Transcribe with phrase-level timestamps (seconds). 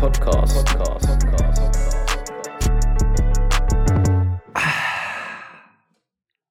[0.00, 0.66] Podcast.
[0.78, 1.26] Podcast.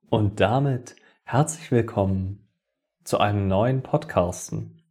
[0.10, 2.48] Und damit herzlich willkommen
[3.04, 4.84] zu einem neuen Podcasten.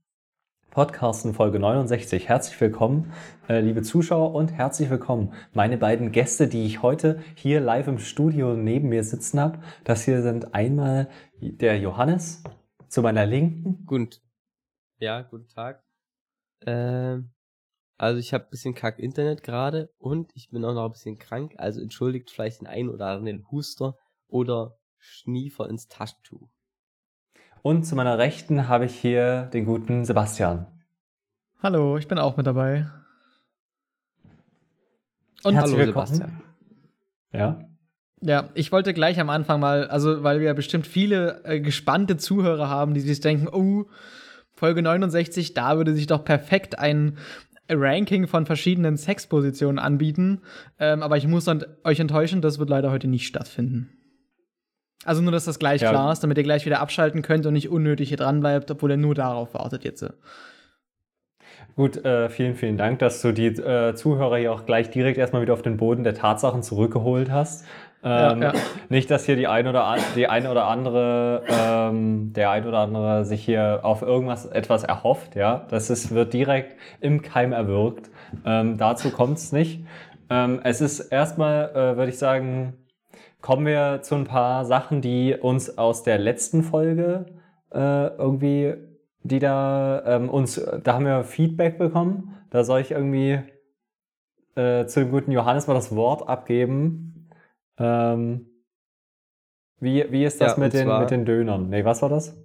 [0.71, 2.29] Podcasten Folge 69.
[2.29, 3.12] Herzlich willkommen,
[3.48, 8.00] äh, liebe Zuschauer, und herzlich willkommen meine beiden Gäste, die ich heute hier live im
[8.00, 9.61] Studio neben mir sitzen habe.
[9.84, 11.09] Das hier sind einmal
[11.40, 12.43] der Johannes
[12.88, 13.86] zu meiner Linken.
[13.86, 14.20] Gut.
[14.98, 15.84] Ja, guten Tag.
[16.66, 17.30] Ähm,
[17.98, 21.18] also ich habe ein bisschen kack Internet gerade und ich bin auch noch ein bisschen
[21.18, 23.96] krank, also entschuldigt vielleicht den einen oder anderen Huster
[24.29, 26.48] oder Schniefer ins Taschentuch.
[27.62, 30.66] Und zu meiner Rechten habe ich hier den guten Sebastian.
[31.61, 32.86] Hallo, ich bin auch mit dabei.
[35.42, 36.42] Und Hallo Herzlich Sebastian.
[37.33, 37.64] Ja.
[38.20, 42.69] Ja, ich wollte gleich am Anfang mal, also weil wir bestimmt viele äh, gespannte Zuhörer
[42.69, 43.86] haben, die sich denken, oh,
[44.58, 47.17] Folge 69, da würde sich doch perfekt ein
[47.70, 50.41] Ranking von verschiedenen Sexpositionen anbieten.
[50.78, 53.91] Ähm, aber ich muss dann euch enttäuschen, das wird leider heute nicht stattfinden.
[55.05, 55.91] Also nur, dass das gleich Ja.
[55.91, 58.91] klar ist, damit ihr gleich wieder abschalten könnt und nicht unnötig hier dran bleibt, obwohl
[58.91, 60.05] ihr nur darauf wartet jetzt.
[61.77, 65.42] Gut, äh, vielen, vielen Dank, dass du die äh, Zuhörer hier auch gleich direkt erstmal
[65.42, 67.64] wieder auf den Boden der Tatsachen zurückgeholt hast.
[68.03, 68.61] Ähm, Ja, ja.
[68.89, 72.79] Nicht, dass hier die ein oder, an, die eine oder andere, ähm, der ein oder
[72.79, 75.67] andere sich hier auf irgendwas etwas erhofft, ja.
[75.71, 78.11] Das ist, wird direkt im Keim erwürgt.
[78.45, 79.85] Ähm, dazu kommt es nicht.
[80.31, 82.75] Ähm, es ist erstmal, äh, würde ich sagen,
[83.41, 87.27] kommen wir zu ein paar Sachen, die uns aus der letzten Folge
[87.73, 88.75] äh, irgendwie,
[89.23, 92.37] die da ähm, uns, da haben wir Feedback bekommen.
[92.51, 93.41] Da soll ich irgendwie
[94.57, 97.08] äh, zu dem guten Johannes mal das Wort abgeben.
[97.79, 98.47] Ähm,
[99.81, 101.69] wie, wie ist das Ja, mit, den, mit den Dönern?
[101.69, 102.37] Nee, was war das?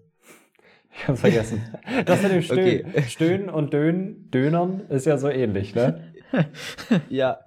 [0.95, 1.63] Ich hab's vergessen.
[2.05, 2.85] Das mit dem Stöhnen.
[2.89, 3.03] Okay.
[3.03, 6.13] Stöhnen und Dönen, Dönern ist ja so ähnlich, ne?
[7.09, 7.39] Ja,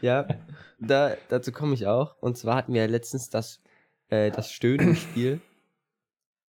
[0.00, 0.26] ja,
[0.78, 2.16] da, dazu komme ich auch.
[2.20, 3.60] Und zwar hatten wir ja letztens das,
[4.08, 5.40] äh, das Stöhnenspiel.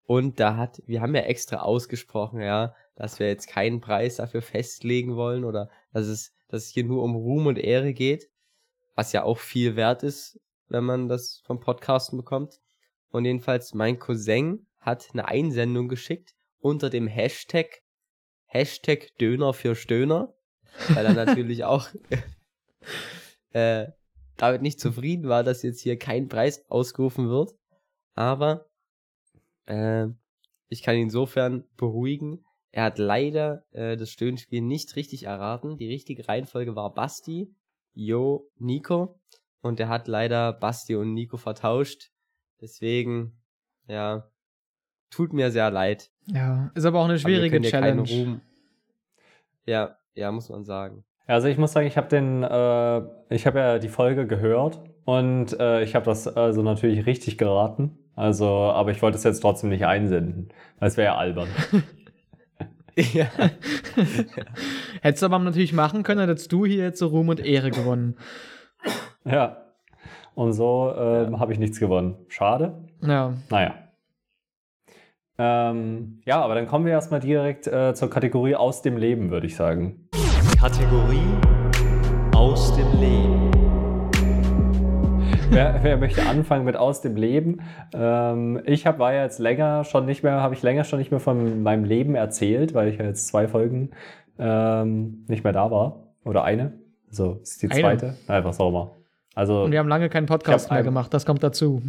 [0.06, 4.42] Und da hat, wir haben ja extra ausgesprochen, ja, dass wir jetzt keinen Preis dafür
[4.42, 8.28] festlegen wollen oder dass es, dass es hier nur um Ruhm und Ehre geht,
[8.96, 12.60] was ja auch viel wert ist, wenn man das vom Podcasten bekommt.
[13.10, 17.82] Und jedenfalls mein Cousin hat eine Einsendung geschickt unter dem Hashtag
[18.46, 20.34] Hashtag Döner für Stöhner,
[20.88, 21.88] weil er natürlich auch
[23.52, 23.86] äh,
[24.36, 27.52] damit nicht zufrieden war, dass jetzt hier kein Preis ausgerufen wird.
[28.14, 28.66] Aber
[29.66, 30.06] äh,
[30.68, 32.44] ich kann ihn insofern beruhigen.
[32.72, 35.76] Er hat leider äh, das Stöhnspiel nicht richtig erraten.
[35.76, 37.54] Die richtige Reihenfolge war Basti,
[37.92, 39.18] Jo, Nico.
[39.62, 42.10] Und er hat leider Basti und Nico vertauscht.
[42.60, 43.38] Deswegen,
[43.88, 44.28] ja,
[45.10, 46.10] tut mir sehr leid.
[46.26, 48.02] Ja, ist aber auch eine Aber wir schwierige Challenge.
[48.02, 48.40] Ruhm-
[49.66, 51.04] Ja, ja, muss man sagen.
[51.26, 55.58] Also ich muss sagen, ich habe den, äh, ich habe ja die Folge gehört und
[55.60, 57.96] äh, ich habe das also natürlich richtig geraten.
[58.16, 61.48] Also, aber ich wollte es jetzt trotzdem nicht einsenden, weil es wäre ja albern.
[62.96, 63.26] ja.
[65.02, 67.70] Hättest du aber natürlich machen können, dann hättest du hier jetzt so Ruhm und Ehre
[67.70, 68.16] gewonnen.
[69.24, 69.56] Ja.
[70.34, 72.16] Und so ähm, habe ich nichts gewonnen.
[72.28, 72.74] Schade.
[73.02, 73.34] Ja.
[73.50, 73.74] Naja.
[75.38, 79.46] Ähm, ja, aber dann kommen wir erstmal direkt äh, zur Kategorie aus dem Leben, würde
[79.46, 80.08] ich sagen.
[80.58, 81.20] Kategorie
[82.34, 83.50] aus dem Leben.
[85.50, 87.60] wer, wer möchte anfangen mit aus dem Leben?
[87.94, 91.10] Ähm, ich hab, war ja jetzt länger schon nicht mehr, habe ich länger schon nicht
[91.10, 93.90] mehr von meinem Leben erzählt, weil ich ja jetzt zwei Folgen
[94.38, 96.04] ähm, nicht mehr da war.
[96.24, 96.72] Oder eine.
[97.08, 97.80] Also das ist die Eine.
[97.80, 98.14] zweite.
[98.28, 98.90] Nein, was auch immer.
[99.34, 101.82] Also Und wir haben lange keinen Podcast mehr gemacht, das kommt dazu.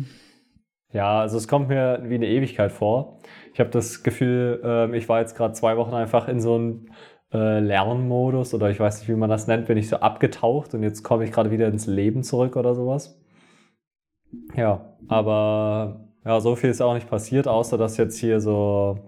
[0.94, 3.20] Ja, also es kommt mir wie eine Ewigkeit vor.
[3.54, 6.86] Ich habe das Gefühl, ähm, ich war jetzt gerade zwei Wochen einfach in so einem
[7.34, 10.84] äh, Lernmodus oder ich weiß nicht, wie man das nennt, bin ich so abgetaucht und
[10.84, 13.20] jetzt komme ich gerade wieder ins Leben zurück oder sowas.
[14.56, 19.00] Ja, aber ja, so viel ist auch nicht passiert, außer dass jetzt hier so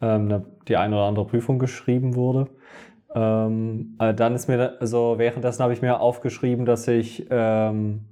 [0.00, 2.48] ähm, ne, die eine oder andere Prüfung geschrieben wurde.
[3.14, 8.06] Ähm, äh, dann ist mir, also währenddessen habe ich mir aufgeschrieben, dass ich ähm,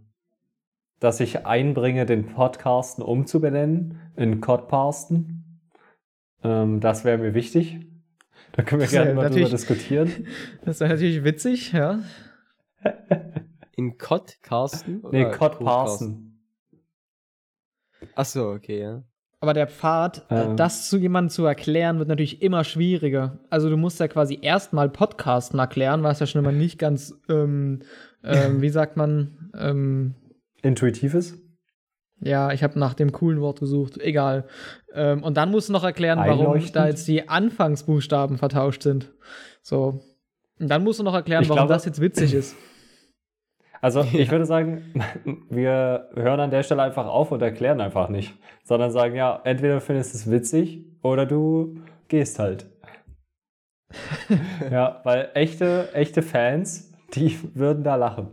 [1.02, 5.60] dass ich einbringe, den Podcasten umzubenennen in Codcasten.
[6.44, 7.81] Ähm, das wäre mir wichtig.
[8.52, 10.26] Da können wir gerne mal drüber diskutieren.
[10.64, 11.99] Das ist natürlich witzig, ja.
[13.75, 15.02] In Cod, Carsten?
[15.10, 16.40] Nee, Oder Codparsen.
[18.14, 19.02] Ach so, okay, ja.
[19.42, 20.56] Aber der Pfad, äh, Ähm.
[20.56, 23.38] das zu jemandem zu erklären, wird natürlich immer schwieriger.
[23.50, 27.80] Also du musst ja quasi erstmal Podcasten erklären, was ja schon immer nicht ganz, ähm,
[28.24, 30.14] ähm, wie sagt man, ähm,
[30.62, 31.38] Intuitives?
[32.20, 34.46] ja, ich habe nach dem coolen Wort gesucht, egal.
[34.94, 39.12] Ähm, und dann musst du noch erklären, warum da jetzt die Anfangsbuchstaben vertauscht sind.
[39.60, 40.00] So.
[40.60, 42.54] Und dann musst du noch erklären, Ich warum glaube- das jetzt witzig ist.
[43.82, 44.94] Also ich würde sagen,
[45.50, 48.32] wir hören an der Stelle einfach auf und erklären einfach nicht,
[48.62, 52.70] sondern sagen, ja, entweder du findest es witzig oder du gehst halt.
[54.70, 58.29] ja, weil echte, echte Fans, die würden da lachen.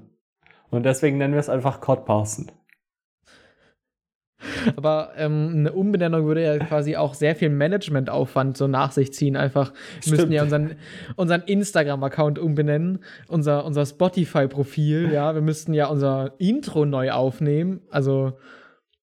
[0.70, 2.52] Und deswegen nennen wir es einfach Codparsen.
[4.76, 9.36] Aber ähm, eine Umbenennung würde ja quasi auch sehr viel Managementaufwand so nach sich ziehen.
[9.36, 10.76] Einfach, wir müssten ja unseren,
[11.16, 15.36] unseren Instagram-Account umbenennen, unser, unser Spotify-Profil, ja.
[15.36, 17.82] Wir müssten ja unser Intro neu aufnehmen.
[17.90, 18.34] Also,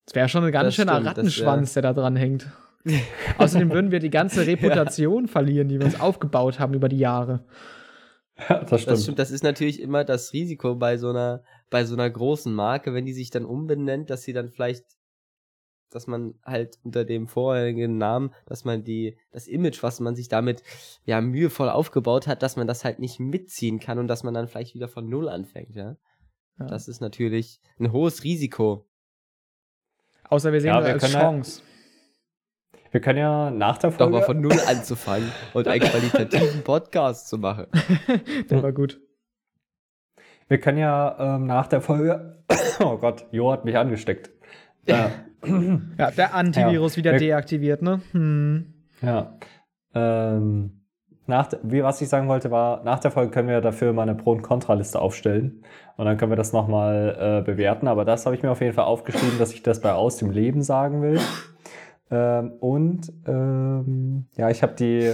[0.07, 2.47] es wäre schon ein ganz Das schöner stimmt, Rattenschwanz, der da dran hängt.
[3.39, 7.45] Außerdem würden wir die ganze Reputation verlieren, die wir uns aufgebaut haben über die Jahre.
[8.49, 8.93] Ja, das stimmt.
[8.93, 12.55] Das stimmt, das ist natürlich immer das Risiko bei so einer, bei so einer großen
[12.55, 14.85] Marke, wenn die sich dann umbenennt, dass sie dann vielleicht,
[15.91, 20.29] dass man halt unter dem vorherigen Namen, dass man die, das Image, was man sich
[20.29, 20.63] damit
[21.05, 24.49] ja mühevoll aufgebaut hat, dass man das halt nicht mitziehen kann und dass man dann
[24.49, 25.97] vielleicht wieder von Null anfängt, ja.
[26.59, 26.67] Ja.
[26.67, 28.87] Das ist natürlich ein hohes Risiko.
[30.29, 31.63] Außer wir sehen Ja, das wir als können ja- Chance.
[32.93, 34.13] Wir können ja nach der Doch Folge.
[34.13, 37.67] mal von Null anzufangen und einen qualitativen Podcast zu machen.
[38.51, 39.01] Der war gut.
[40.49, 42.43] Wir können ja ähm, nach der Folge.
[42.81, 44.31] Oh Gott, Jo hat mich angesteckt.
[44.87, 45.11] Ja.
[45.99, 46.99] Ja, der Antivirus Ja.
[46.99, 48.01] wieder Wir- deaktiviert, ne?
[48.13, 48.75] Hm.
[49.03, 49.37] Ja.
[49.95, 50.81] Ähm,
[51.27, 54.15] nach, wie, was ich sagen wollte, war, nach der Folge können wir dafür mal eine
[54.15, 55.63] Pro- und Kontraliste aufstellen.
[55.97, 57.89] Und dann können wir das nochmal äh, bewerten.
[57.89, 60.31] Aber das habe ich mir auf jeden Fall aufgeschrieben, dass ich das bei Aus dem
[60.31, 61.19] Leben sagen will.
[62.11, 65.13] Ähm, und ähm, ja, ich habe die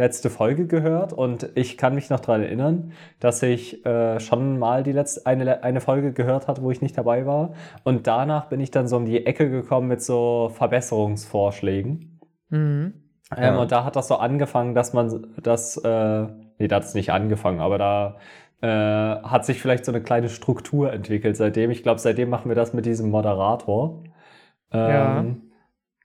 [0.00, 4.82] letzte Folge gehört und ich kann mich noch daran erinnern, dass ich äh, schon mal
[4.82, 7.52] die letzte, eine, eine Folge gehört hatte, wo ich nicht dabei war.
[7.84, 12.18] Und danach bin ich dann so um die Ecke gekommen mit so Verbesserungsvorschlägen.
[12.48, 12.94] Mhm.
[13.36, 13.60] Ähm, Ja.
[13.60, 16.26] und da hat das so angefangen, dass man das, äh,
[16.58, 18.16] nee, da hat es nicht angefangen, aber da
[18.62, 21.70] äh, hat sich vielleicht so eine kleine Struktur entwickelt seitdem.
[21.70, 24.02] Ich glaube, seitdem machen wir das mit diesem Moderator.
[24.72, 25.24] Ja.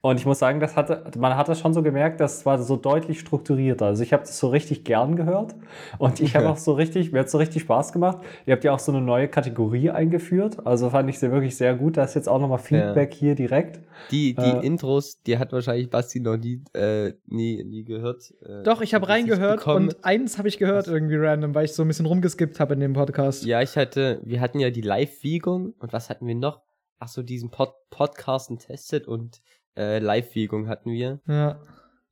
[0.06, 2.76] Und ich muss sagen, das hatte, man hat das schon so gemerkt, das war so
[2.76, 3.86] deutlich strukturierter.
[3.86, 5.56] Also ich habe das so richtig gern gehört
[5.98, 8.18] und ich habe auch so richtig, mir hat so richtig Spaß gemacht.
[8.46, 10.64] Ihr habt ja auch so eine neue Kategorie eingeführt.
[10.64, 11.96] Also fand ich sie wirklich sehr gut.
[11.96, 13.80] Da ist jetzt auch nochmal Feedback hier direkt.
[14.12, 14.64] Die, die Äh.
[14.64, 18.32] Intros, die hat wahrscheinlich Basti noch nie, äh, nie, nie gehört.
[18.44, 19.88] Äh, Doch, ich habe reingehört bekommen.
[19.88, 22.80] und eins habe ich gehört irgendwie random, weil ich so ein bisschen rumgeskippt habe in
[22.80, 23.44] dem Podcast.
[23.44, 26.60] Ja, ich hatte, wir hatten ja die Live-Wiegung und was hatten wir noch?
[26.98, 29.40] Ach so, diesen Pod Podcasten testet und
[29.76, 31.20] äh, Live-Wiegung hatten wir.
[31.26, 31.60] Ja.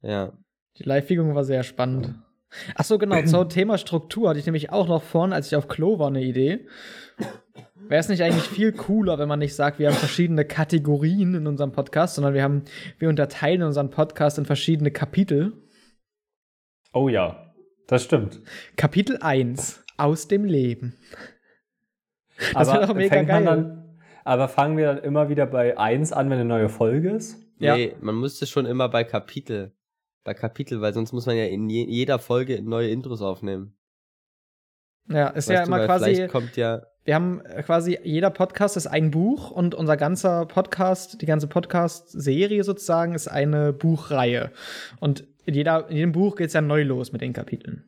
[0.03, 0.33] Ja.
[0.79, 2.15] Die Live-Wiegung war sehr spannend.
[2.75, 5.69] Ach so, genau, zum Thema Struktur hatte ich nämlich auch noch vorhin, als ich auf
[5.69, 6.67] Klo war, eine Idee.
[7.89, 11.47] Wäre es nicht eigentlich viel cooler, wenn man nicht sagt, wir haben verschiedene Kategorien in
[11.47, 12.63] unserem Podcast, sondern wir haben,
[12.99, 15.53] wir unterteilen unseren Podcast in verschiedene Kapitel.
[16.93, 17.55] Oh ja,
[17.87, 18.41] das stimmt.
[18.77, 20.97] Kapitel 1 aus dem Leben.
[22.53, 23.45] Das wäre doch mega geil.
[23.45, 27.44] Dann, aber fangen wir dann immer wieder bei 1 an, wenn eine neue Folge ist?
[27.59, 27.77] Ja.
[27.77, 29.73] Nee, man müsste schon immer bei Kapitel.
[30.25, 33.75] Bei Kapitel, weil sonst muss man ja in je jeder Folge neue Intros aufnehmen.
[35.09, 36.29] Ja, ist Weißt ja du, immer weil quasi.
[36.29, 36.83] Kommt ja.
[37.05, 41.47] Wir haben äh, quasi, jeder Podcast ist ein Buch und unser ganzer Podcast, die ganze
[41.47, 44.51] Podcast-Serie sozusagen, ist eine Buchreihe.
[45.01, 47.85] Und in, jeder, in jedem Buch geht es ja neu los mit den Kapiteln.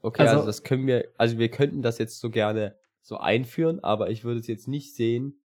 [0.00, 3.84] Okay, Also- also, das können wir, also wir könnten das jetzt so gerne so einführen,
[3.84, 5.38] aber ich würde es jetzt nicht sehen,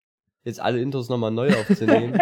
[0.44, 2.20] jetzt alle Intros nochmal neu aufzunehmen.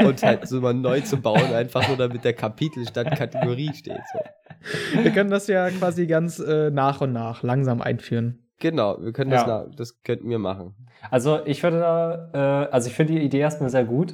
[0.06, 4.00] und halt so mal neu zu bauen, einfach nur damit der Kapitel statt Kategorie steht.
[4.12, 5.02] So.
[5.02, 8.38] Wir können das ja quasi ganz äh, nach und nach langsam einführen.
[8.58, 9.38] Genau, wir können Ja.
[9.38, 10.74] das, na, das könnten wir machen.
[11.10, 14.12] Also ich würde da, äh, also ich finde die Idee erstmal sehr gut,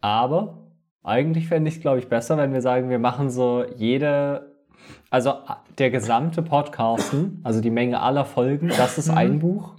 [0.00, 0.68] aber
[1.02, 4.54] eigentlich fände ich es, glaube ich, besser, wenn wir sagen, wir machen so jede,
[5.08, 5.34] also
[5.78, 9.16] der gesamte Podcasten, also die Menge aller Folgen, das ist Mhm.
[9.18, 9.74] ein Buch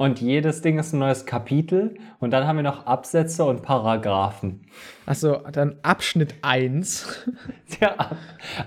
[0.00, 4.62] und jedes Ding ist ein neues Kapitel und dann haben wir noch Absätze und Paragraphen.
[5.04, 7.28] Achso, dann Abschnitt 1.
[7.80, 8.16] Ja, Ab-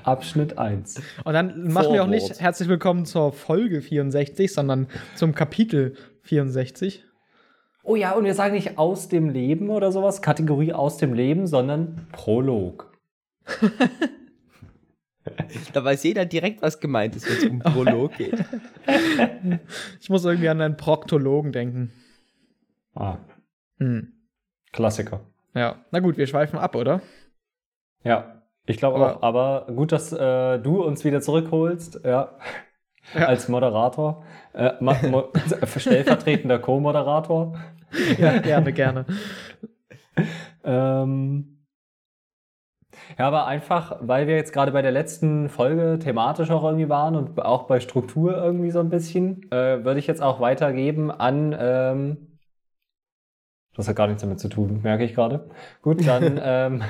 [0.03, 1.01] Abschnitt 1.
[1.23, 2.41] Und dann machen wir auch nicht Vorwort.
[2.41, 7.03] herzlich willkommen zur Folge 64, sondern zum Kapitel 64.
[7.83, 11.47] Oh ja, und wir sagen nicht aus dem Leben oder sowas, Kategorie aus dem Leben,
[11.47, 12.91] sondern Prolog.
[15.73, 18.43] Da weiß jeder direkt, was gemeint ist, wenn es um Prolog geht.
[20.01, 21.91] Ich muss irgendwie an einen Proktologen denken.
[22.95, 23.17] Ah,
[23.79, 24.11] Hm.
[24.73, 25.21] Klassiker.
[25.55, 27.01] Ja, na gut, wir schweifen ab, oder?
[28.03, 29.21] Ja, ich glaube Aber- auch.
[29.23, 32.37] Aber gut, dass äh, du uns wieder zurückholst, ja,
[33.13, 33.25] Ja.
[33.27, 34.25] als Moderator.
[34.53, 35.31] Äh, mo
[35.77, 37.57] stellvertretender Co-Moderator.
[38.17, 39.05] Ja, gerne, gerne.
[40.63, 41.52] Ähm,
[43.17, 47.15] Ja, aber einfach, weil wir jetzt gerade bei der letzten Folge thematisch auch irgendwie waren
[47.15, 51.55] und auch bei Struktur irgendwie so ein bisschen, äh, würde ich jetzt auch weitergeben an.
[51.57, 52.17] Ähm,
[53.75, 55.49] das hat gar nichts damit zu tun, merke ich gerade.
[55.81, 56.81] Gut, dann ähm,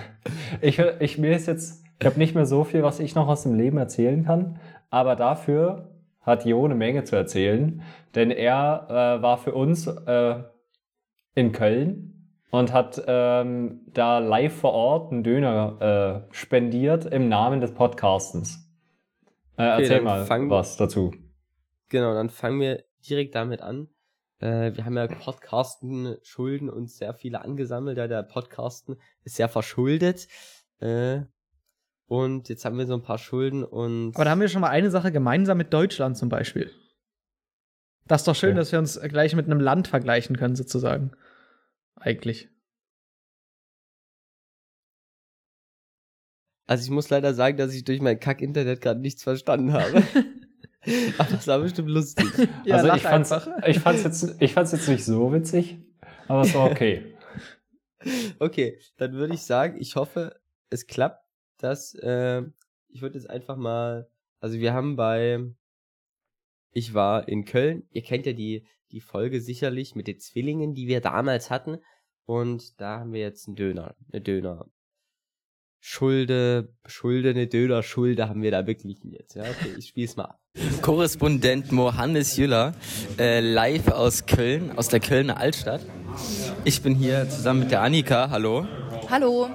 [0.62, 3.43] ich, ich mir ist jetzt, ich habe nicht mehr so viel, was ich noch aus
[3.43, 5.89] dem Leben erzählen kann, aber dafür
[6.22, 7.82] hat Jo eine Menge zu erzählen,
[8.15, 10.36] denn er äh, war für uns äh,
[11.36, 12.12] in Köln
[12.53, 18.69] und hat ähm, da live vor Ort einen Döner äh, spendiert im Namen des Podcastens.
[19.57, 21.12] Äh, Okay, erzähl mal fang- was dazu.
[21.89, 23.88] Genau, dann fangen wir direkt damit an.
[24.39, 27.98] Äh, wir haben ja Podcasten Schulden uns sehr viele angesammelt.
[27.98, 30.27] Ja, der Podcasten ist sehr verschuldet.
[30.79, 31.22] Äh,
[32.05, 34.13] und jetzt haben wir so ein paar Schulden und.
[34.15, 36.69] Aber da haben wir schon mal eine Sache gemeinsam mit Deutschland zum Beispiel.
[38.05, 38.57] Das ist doch schön, Okay.
[38.60, 41.13] dass wir uns gleich mit einem Land vergleichen können, sozusagen.
[41.95, 42.50] Eigentlich.
[46.73, 50.03] also ich muss leider sagen, dass ich durch mein Kack-Internet gerade nichts verstanden habe.
[51.17, 52.25] Aber das war bestimmt lustig.
[52.65, 53.63] Ja, also ich fand's, einfach.
[53.67, 55.77] ich fand's jetzt, ich fand's jetzt nicht so witzig,
[56.27, 57.15] aber es war okay.
[58.39, 61.25] Okay, dann würde ich sagen, ich hoffe, es klappt,
[61.57, 62.41] dass äh,
[62.89, 64.09] ich würde jetzt einfach mal,
[64.41, 65.39] also wir haben bei,
[66.71, 70.88] ich war in Köln, ihr kennt ja die, die Folge sicherlich mit den Zwillingen, die
[70.88, 71.79] wir damals hatten
[72.25, 74.67] und da haben wir jetzt einen Döner, eine Döner.
[75.85, 79.35] Schulde, Schulde, eine Döner-Schulde haben wir da beglichen jetzt.
[79.35, 80.39] Ja, okay, ich spiel's mal ab.
[80.81, 82.73] Korrespondent Mohannes Jüller,
[83.19, 85.81] äh, live aus Köln, aus der Kölner Altstadt.
[86.63, 88.65] Ich bin hier zusammen mit der Annika, hallo.
[89.09, 89.50] Hallo.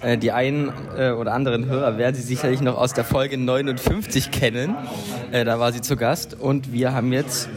[0.00, 4.30] Äh, die einen äh, oder anderen Hörer werden sie sicherlich noch aus der Folge 59
[4.30, 4.76] kennen.
[5.32, 7.48] Äh, da war sie zu Gast und wir haben jetzt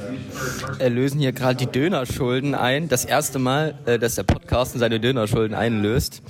[0.79, 2.89] äh, lösen hier gerade die Dönerschulden ein.
[2.89, 6.21] Das erste Mal, äh, dass der Podcast seine Dönerschulden einlöst.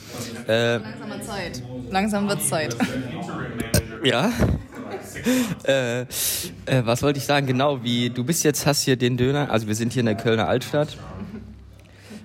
[0.48, 1.64] Äh, Langsam wird Zeit.
[1.90, 2.76] Langsam wird Zeit.
[4.04, 4.32] Ja.
[5.64, 6.06] äh, äh,
[6.84, 7.48] was wollte ich sagen?
[7.48, 10.16] Genau, wie du bist jetzt, hast hier den Döner, also wir sind hier in der
[10.16, 10.98] Kölner Altstadt.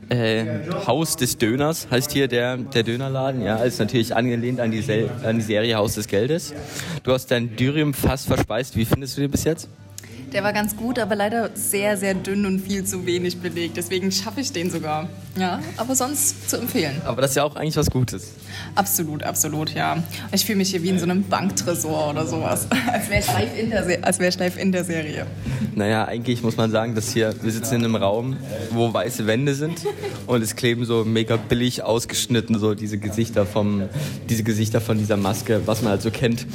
[0.08, 4.80] Äh, Haus des Döners heißt hier der, der Dönerladen, ja, ist natürlich angelehnt an die,
[4.80, 6.54] Sel an die Serie Haus des Geldes.
[7.02, 9.68] Du hast dein Dürüm fast verspeist, wie findest du den bis jetzt?
[10.36, 13.78] Der war ganz gut, aber leider sehr, sehr dünn und viel zu wenig belegt.
[13.78, 15.08] Deswegen schaffe ich den sogar.
[15.40, 17.00] Ja, aber sonst zu empfehlen.
[17.06, 18.32] Aber das ist ja auch eigentlich was Gutes.
[18.74, 19.96] Absolut, absolut, ja.
[20.32, 22.66] Ich fühle mich hier wie in so einem Banktresor oder sowas.
[22.92, 25.26] Als wäre ich, live in der Se- als wär ich live in der Serie.
[25.74, 28.36] Naja, eigentlich muss man sagen, dass hier, wir sitzen in einem Raum,
[28.72, 29.86] wo weiße Wände sind
[30.26, 33.84] und es kleben so mega billig ausgeschnitten so diese Gesichter vom,
[34.28, 36.46] diese Gesichter von dieser Maske, was man halt so kennt,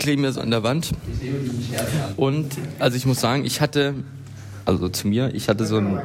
[0.00, 0.90] kleben ja so an der Wand.
[2.16, 3.94] Und also ich muss sagen, ich hatte,
[4.64, 6.00] also zu mir, ich hatte so ein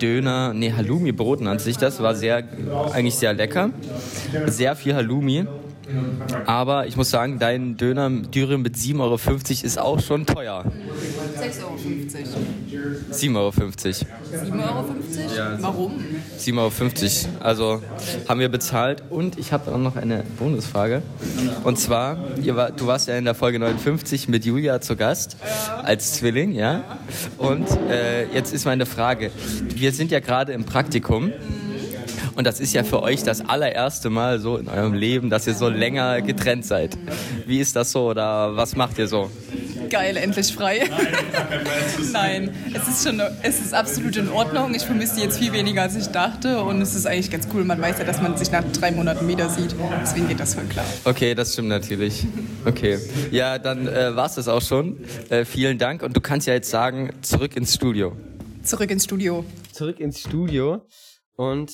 [0.00, 2.42] Döner, nee, Halloumi-Brot nannte sich das, war sehr,
[2.92, 3.70] eigentlich sehr lecker.
[4.46, 5.46] Sehr viel Halloumi.
[6.46, 9.18] Aber ich muss sagen, dein Döner Dürüm mit 7,50 Euro
[9.66, 10.64] ist auch schon teuer.
[11.38, 11.76] 6,50 Euro.
[13.12, 13.50] 7,50 Euro.
[13.50, 14.06] 7,50
[14.62, 15.62] Euro?
[15.62, 16.04] Warum?
[16.38, 17.44] 7,50 Euro.
[17.44, 17.82] Also
[18.28, 19.02] haben wir bezahlt.
[19.10, 21.02] Und ich habe auch noch eine Bonusfrage.
[21.62, 25.36] Und zwar, ihr war, du warst ja in der Folge 59 mit Julia zu Gast
[25.82, 26.84] als Zwilling, ja?
[27.38, 29.30] Und äh, jetzt ist meine Frage.
[29.68, 31.32] Wir sind ja gerade im Praktikum.
[32.36, 35.54] Und das ist ja für euch das allererste Mal so in eurem Leben, dass ihr
[35.54, 36.96] so länger getrennt seid.
[37.46, 39.30] Wie ist das so oder was macht ihr so?
[39.90, 40.88] Geil, endlich frei.
[42.12, 44.74] Nein, es ist schon, es ist absolut in Ordnung.
[44.74, 46.62] Ich vermisse die jetzt viel weniger, als ich dachte.
[46.62, 47.64] Und es ist eigentlich ganz cool.
[47.64, 49.74] Man weiß ja, dass man sich nach drei Monaten wieder sieht.
[50.02, 50.86] Deswegen geht das voll klar.
[51.04, 52.26] Okay, das stimmt natürlich.
[52.64, 52.98] Okay.
[53.30, 54.98] Ja, dann äh, war's das auch schon.
[55.28, 56.02] Äh, vielen Dank.
[56.02, 58.16] Und du kannst ja jetzt sagen, zurück ins Studio.
[58.62, 59.44] Zurück ins Studio.
[59.72, 60.86] zurück ins Studio
[61.36, 61.72] und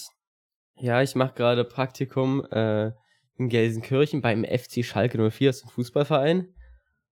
[0.81, 2.93] ja, ich mache gerade Praktikum äh,
[3.37, 6.49] in Gelsenkirchen beim FC Schalke 04, das ist ein Fußballverein.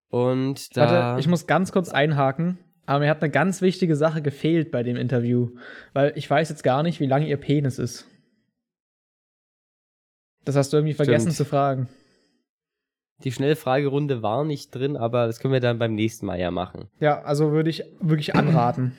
[0.09, 2.57] Und da Warte, ich muss ganz kurz einhaken.
[2.85, 5.49] Aber mir hat eine ganz wichtige Sache gefehlt bei dem Interview.
[5.93, 8.07] Weil ich weiß jetzt gar nicht, wie lang ihr Penis ist.
[10.45, 11.35] Das hast du irgendwie vergessen Stimmt.
[11.35, 11.89] zu fragen.
[13.23, 16.87] die Schnellfragerunde war nicht drin, aber das können wir dann beim nächsten Mal ja machen.
[16.99, 18.95] Ja, also würde ich wirklich anraten.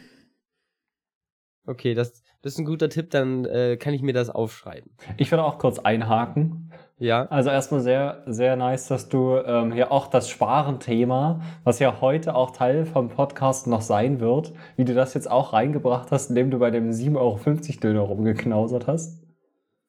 [1.64, 4.90] Okay, das, das ist ein guter Tipp, dann äh, kann ich mir das aufschreiben.
[5.16, 6.70] Ich würde auch kurz einhaken.
[7.00, 12.00] Ja, Also erstmal sehr, sehr nice, dass du ähm, hier auch das Sparen-Thema, was ja
[12.00, 16.30] heute auch Teil vom Podcast noch sein wird, wie du das jetzt auch reingebracht hast,
[16.30, 17.40] indem du bei dem 7,50 Euro
[17.80, 19.24] Döner rumgeknausert hast.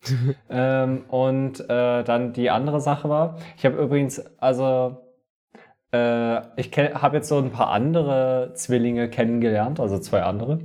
[0.49, 4.97] ähm, und äh, dann die andere Sache war, ich habe übrigens, also
[5.91, 10.59] äh, ich habe jetzt so ein paar andere Zwillinge kennengelernt, also zwei andere.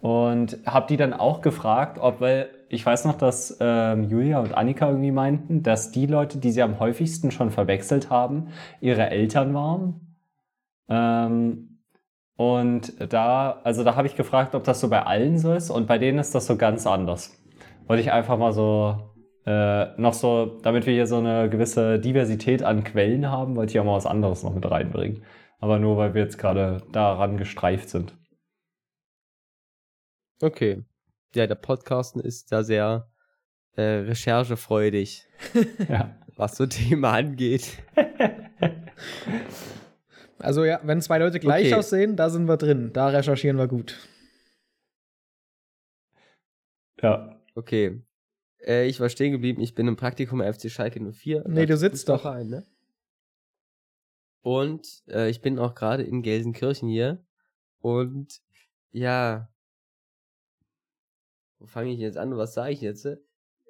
[0.00, 4.56] Und habe die dann auch gefragt, ob, weil ich weiß noch, dass ähm, Julia und
[4.56, 8.48] Annika irgendwie meinten, dass die Leute, die sie am häufigsten schon verwechselt haben,
[8.80, 10.16] ihre Eltern waren.
[10.88, 11.80] Ähm,
[12.36, 15.88] und da, also da habe ich gefragt, ob das so bei allen so ist und
[15.88, 17.36] bei denen ist das so ganz anders.
[17.88, 19.08] Wollte ich einfach mal so
[19.48, 23.80] äh, noch so, damit wir hier so eine gewisse Diversität an Quellen haben, wollte ich
[23.80, 25.22] auch mal was anderes noch mit reinbringen.
[25.58, 28.17] Aber nur, weil wir jetzt gerade daran gestreift sind.
[30.40, 30.82] Okay.
[31.34, 33.10] Ja, der Podcasten ist da sehr
[33.76, 35.26] äh, recherchefreudig,
[35.88, 36.16] Ja.
[36.36, 37.78] was so Thema angeht.
[40.40, 41.74] Also ja, wenn zwei Leute gleich Okay.
[41.74, 42.92] aussehen, da sind wir drin.
[42.92, 43.98] Da recherchieren wir gut.
[47.02, 47.40] Ja.
[47.54, 48.02] Okay.
[48.64, 51.44] Äh, ich war stehen geblieben, ich bin im Praktikum bei FC Schalke 04.
[51.48, 52.16] Nee, du sitzt doch.
[52.22, 52.66] Fußballverein, ne?
[54.42, 57.24] Und äh, ich bin auch gerade in Gelsenkirchen hier.
[57.80, 58.40] Und
[58.92, 59.48] ja.
[61.58, 62.36] Wo fange ich jetzt an?
[62.36, 63.06] Was sage ich jetzt?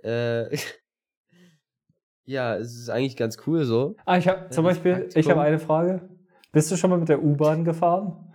[0.02, 0.56] Äh,
[2.24, 3.96] ja, es ist eigentlich ganz cool so.
[4.04, 6.08] Ah, ich habe zum das Beispiel, ich Praktikum- habe eine Frage.
[6.52, 8.34] Bist du schon mal mit der U-Bahn gefahren?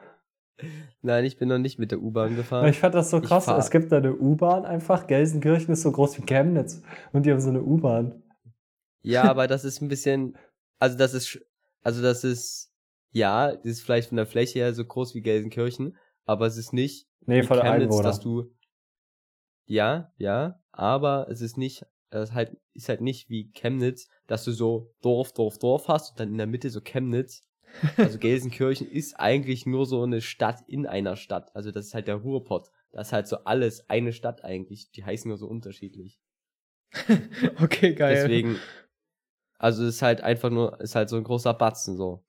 [1.01, 2.67] Nein, ich bin noch nicht mit der U-Bahn gefahren.
[2.69, 3.47] Ich fand das so Ich krass.
[3.47, 5.07] Es gibt da eine U-Bahn einfach.
[5.07, 6.81] Gelsenkirchen ist so groß wie Chemnitz.
[7.11, 8.23] Und die haben so eine U-Bahn.
[9.01, 10.37] Ja, aber das ist ein bisschen,
[10.79, 11.39] also das ist,
[11.81, 12.71] also das ist,
[13.11, 16.71] ja, das ist vielleicht von der Fläche her so groß wie Gelsenkirchen, aber es ist
[16.73, 18.51] nicht Nee, von Chemnitz, dass du,
[19.65, 24.43] ja, ja, aber es ist nicht, es ist halt, ist halt nicht wie Chemnitz, dass
[24.43, 27.43] du so Dorf, Dorf, Dorf hast und dann in der Mitte so Chemnitz.
[27.97, 31.55] Also Gelsenkirchen ist eigentlich nur so eine Stadt in einer Stadt.
[31.55, 32.69] Also das ist halt der Ruhrpott.
[32.91, 34.91] Das ist halt so alles eine Stadt eigentlich.
[34.91, 36.19] Die heißen nur so unterschiedlich.
[37.59, 38.15] Okay, geil.
[38.15, 38.57] Deswegen,
[39.57, 42.23] also es ist halt einfach nur, ist halt so ein großer Batzen so.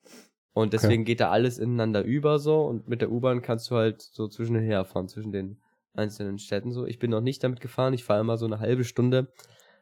[0.54, 4.00] Und deswegen geht da alles ineinander über so und mit der U-Bahn kannst du halt
[4.00, 5.60] so zwischen den herfahren, zwischen den
[5.94, 6.86] einzelnen Städten so.
[6.86, 9.32] Ich bin noch nicht damit gefahren, ich fahre immer so eine halbe Stunde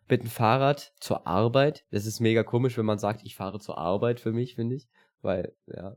[0.09, 1.85] mit dem Fahrrad zur Arbeit.
[1.91, 4.89] Das ist mega komisch, wenn man sagt, ich fahre zur Arbeit für mich, finde ich.
[5.23, 5.97] Weil, ja,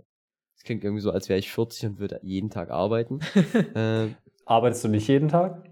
[0.56, 3.20] es klingt irgendwie so, als wäre ich 40 und würde jeden Tag arbeiten.
[3.76, 5.64] ähm, Arbeitest du nicht jeden Tag?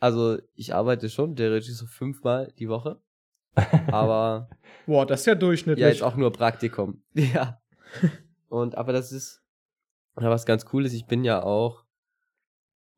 [0.00, 3.00] also ich arbeite schon theoretisch so fünfmal die Woche.
[3.90, 4.48] Aber
[4.86, 5.82] Boah, das ist ja durchschnittlich.
[5.82, 7.02] Ja, jetzt auch nur Praktikum.
[7.14, 7.60] Ja.
[8.48, 9.42] Und aber das ist
[10.20, 11.84] ja, was ganz cool ist, ich bin ja auch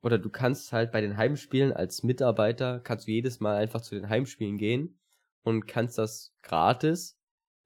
[0.03, 3.95] oder du kannst halt bei den Heimspielen als Mitarbeiter kannst du jedes Mal einfach zu
[3.95, 4.99] den Heimspielen gehen
[5.43, 7.21] und kannst das gratis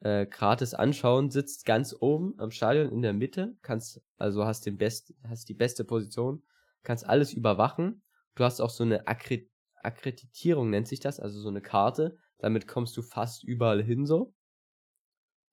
[0.05, 4.77] äh, gratis anschauen, sitzt ganz oben am Stadion in der Mitte, kannst also hast den
[4.77, 6.42] best hast die beste Position,
[6.83, 8.03] kannst alles überwachen.
[8.35, 9.47] Du hast auch so eine Akkre
[9.83, 14.35] Akkreditierung nennt sich das, also so eine Karte, damit kommst du fast überall hin so.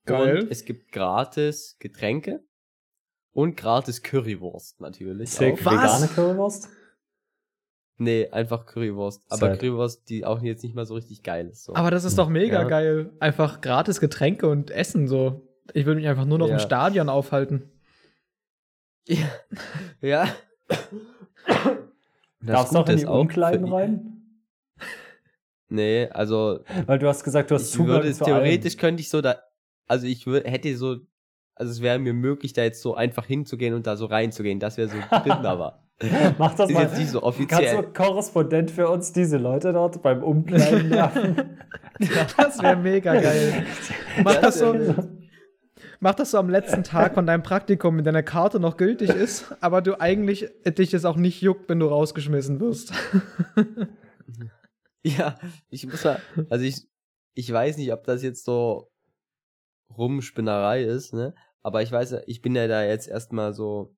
[0.06, 0.44] Geil.
[0.44, 2.44] Und es gibt gratis Getränke
[3.34, 5.32] und gratis Currywurst natürlich.
[5.32, 5.54] Sick.
[5.65, 5.72] Auch.
[5.72, 6.70] Vegane Currywurst?
[7.98, 9.24] Nee, einfach Currywurst.
[9.30, 9.60] Aber Sad.
[9.60, 11.63] Currywurst, die auch jetzt nicht mal so richtig geil ist.
[11.65, 11.76] So.
[11.76, 12.67] Aber das ist doch mega Ja.
[12.67, 13.12] geil.
[13.20, 15.48] Einfach gratis Getränke und Essen so.
[15.74, 16.60] Ich würde mich einfach nur noch im Ja.
[16.60, 17.70] Stadion aufhalten.
[19.08, 19.28] ja.
[20.02, 20.28] ja.
[21.48, 21.58] Das
[22.41, 24.08] Darfst du auch Gute in die Umkleiden rein?
[25.70, 29.10] Nee, also Weil du hast gesagt, du hast ich Zugang würde zu theoretisch könnte ich
[29.10, 29.41] so da,
[29.88, 30.98] also ich würde hätte so,
[31.62, 34.60] also es wäre mir möglich, da jetzt so einfach hinzugehen und da so reinzugehen.
[34.60, 35.84] Das wäre so drin, aber.
[36.39, 36.82] Mach das ist mal.
[36.84, 37.76] jetzt nicht so Kannst offiziell.
[37.84, 41.36] du Korrespondent für uns diese Leute dort beim Umkleiden machen?
[42.36, 43.63] Das wäre mega geil.
[44.24, 45.08] Mach das, so, wär-
[46.00, 49.54] mach das so am letzten Tag von deinem Praktikum, wenn deine Karte noch gültig ist,
[49.62, 52.91] aber du eigentlich dich es auch nicht juckt, wenn du rausgeschmissen wirst.
[55.04, 55.36] Ja,
[55.69, 56.19] ich muss mal,
[56.50, 56.88] also ich,
[57.34, 58.91] ich weiß nicht, ob das jetzt so
[59.97, 61.34] Rumspinnerei ist, ne?
[61.63, 63.95] Aber ich weiß, ja, ich bin ja da jetzt erstmal so,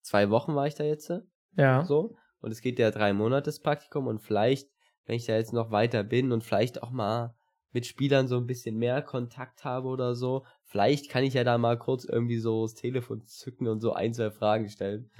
[0.00, 1.12] zwei Wochen war ich da jetzt,
[1.56, 1.84] Ja.
[1.84, 2.16] so.
[2.40, 4.68] Und es geht ja drei Monate das Praktikum und vielleicht,
[5.06, 7.34] wenn ich da jetzt noch weiter bin und vielleicht auch mal
[7.72, 11.56] mit Spielern so ein bisschen mehr Kontakt habe oder so, vielleicht kann ich ja da
[11.58, 15.10] mal kurz irgendwie so das Telefon zücken und so ein, zwei Fragen stellen.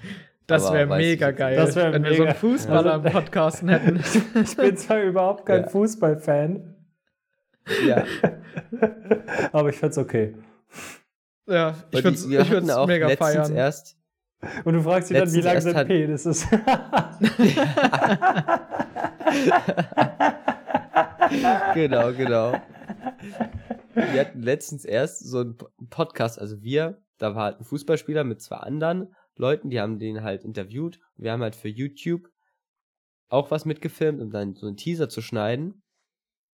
[0.46, 2.34] Das wäre ich mega jetzt geil, Das wär wenn wir so einen mega.
[2.38, 3.96] Fußballer Also- im Podcasten hätten.
[4.42, 5.68] Ich bin zwar überhaupt kein Ja.
[5.68, 6.74] Fußballfan,
[7.86, 8.04] Ja.
[9.52, 10.34] aber ich find's okay.
[11.46, 13.54] Ja, ich würde es mega letztens feiern.
[13.54, 13.96] erst,
[14.64, 16.46] Und du fragst dich dann, wie lang sind hat- Penises?
[21.74, 22.60] genau, genau.
[23.94, 27.64] Wir hatten letztens erst so einen Po- einen Podcast, also wir, da war halt ein
[27.64, 30.98] Fußballspieler mit zwei anderen Leuten, die haben den halt interviewt.
[31.16, 32.28] Wir haben halt für YouTube
[33.28, 35.82] auch was mitgefilmt, um dann so einen Teaser zu schneiden.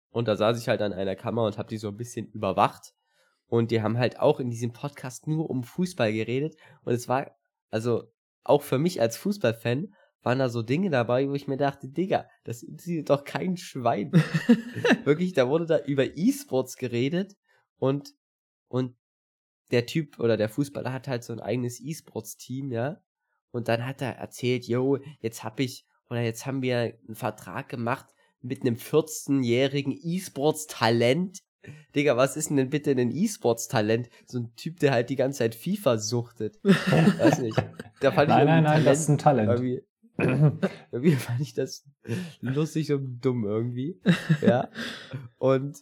[0.10, 2.94] Und da saß ich halt an einer Kamera und hab die so ein bisschen überwacht.
[3.48, 6.56] Und die haben halt auch in diesem Podcast nur um Fußball geredet.
[6.84, 7.36] Und es war,
[7.70, 8.12] also
[8.44, 12.28] auch für mich als Fußballfan, waren da so Dinge dabei, wo ich mir dachte, Digga,
[12.46, 14.12] das interessiert doch kein Schwein.
[15.04, 17.36] Wirklich, da wurde da über E-Sports geredet
[17.78, 18.14] und,
[18.70, 18.96] und
[19.72, 23.02] der Typ oder der Fußballer hat halt so ein eigenes E-Sports-Team, ja.
[23.52, 27.70] Und dann hat er erzählt, yo, jetzt hab ich, oder jetzt haben wir einen Vertrag
[27.70, 28.08] gemacht
[28.42, 31.40] mit einem 14-jährigen E-Sports-Talent.
[31.96, 34.10] Digga, was ist denn bitte ein E-Sports-Talent?
[34.26, 36.60] So ein Typ, der halt die ganze Zeit FIFA suchtet.
[36.64, 37.58] Weiß nicht.
[38.00, 39.50] Da fand ich Nein, nein, nein, das ist ein Talent.
[39.50, 39.84] Irgendwie,
[40.92, 41.86] irgendwie fand ich das
[42.42, 44.02] lustig und dumm irgendwie.
[44.42, 44.70] Ja.
[45.38, 45.78] Und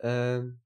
[0.00, 0.60] ähm,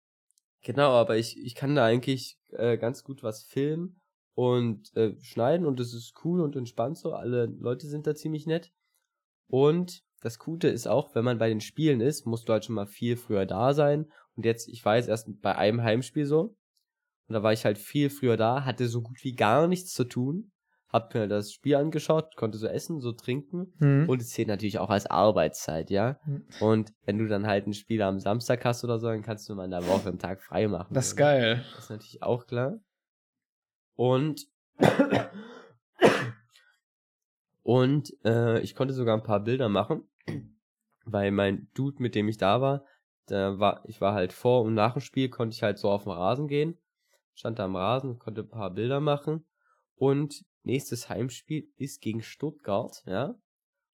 [0.63, 4.01] genau, aber ich, ich kann da eigentlich äh, ganz gut was filmen
[4.35, 7.13] und äh, schneiden und das ist cool und entspannt so.
[7.13, 8.73] Alle Leute sind da ziemlich nett.
[9.49, 12.75] Und das Gute ist auch, wenn man bei den Spielen ist, musst du halt schon
[12.75, 14.11] mal viel früher da sein.
[14.41, 16.57] Und jetzt, ich weiß erst bei einem Heimspiel so.
[17.29, 20.05] Und da war ich halt viel früher da, hatte so gut wie gar nichts zu
[20.05, 20.51] tun.
[20.89, 23.75] Hab mir das Spiel angeschaut, konnte so essen, so trinken.
[23.81, 24.09] Hm.
[24.09, 26.19] Und es zählt natürlich auch als Arbeitszeit, ja.
[26.25, 26.45] Mhm.
[26.59, 29.55] Und wenn du dann halt ein Spiel am Samstag hast oder so, dann kannst du
[29.55, 30.95] mal in der Woche einen Tag frei machen.
[30.95, 31.39] Das ist oder so.
[31.39, 31.65] geil.
[31.75, 32.81] Das ist natürlich auch klar.
[33.95, 34.47] Und
[37.63, 40.09] und äh, ich konnte sogar ein paar Bilder machen,
[41.05, 42.87] weil mein Dude, mit dem ich da war,
[43.31, 46.05] da war ich war halt vor und nach dem Spiel konnte ich halt so auf
[46.05, 46.79] den Rasen gehen,
[47.35, 49.47] stand da am Rasen, konnte ein paar Bilder machen
[49.95, 53.35] und nächstes Heimspiel ist gegen Stuttgart, ja.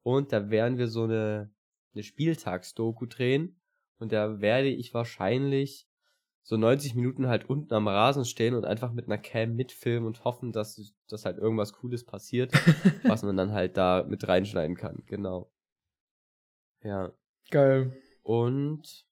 [0.03, 1.51] Und da werden wir so eine
[1.93, 3.59] eine Spieltagsdoku drehen
[3.99, 5.87] und da werde ich wahrscheinlich
[6.43, 10.23] so 90 Minuten halt unten am Rasen stehen und einfach mit einer Cam mitfilmen und
[10.23, 12.51] hoffen, dass, dass halt irgendwas Cooles passiert,
[13.03, 15.03] was man dann halt da mit reinschneiden kann.
[15.05, 15.51] Genau.
[16.83, 17.11] Ja.
[17.51, 17.95] Geil.
[18.23, 19.05] Und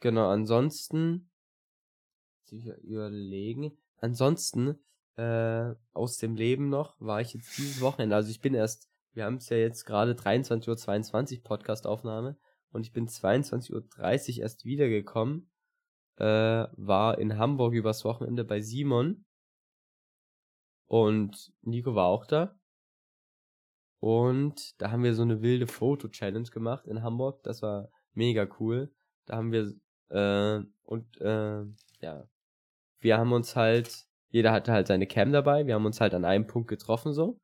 [0.00, 1.30] genau, ansonsten
[2.42, 3.76] muss ich überlegen.
[3.98, 4.78] Ansonsten,
[5.16, 9.24] äh, aus dem Leben noch, war ich jetzt dieses Wochenende, also ich bin erst, wir
[9.24, 12.38] haben es ja jetzt gerade 23.22 Uhr Podcast-Aufnahme
[12.70, 13.70] und ich bin 22.30
[14.36, 15.50] Uhr erst wiedergekommen,
[16.16, 19.24] äh, war in Hamburg übers Wochenende bei Simon
[20.86, 22.58] und Nico war auch da.
[24.00, 27.42] Und da haben wir so eine wilde Foto-Challenge gemacht in Hamburg.
[27.42, 28.92] Das war mega cool.
[29.26, 29.72] Da haben wir,
[30.10, 31.62] äh, und, äh,
[32.00, 32.28] ja,
[33.00, 35.66] wir haben uns halt, jeder hatte halt seine Cam dabei.
[35.66, 37.40] Wir haben uns halt an einem Punkt getroffen, so.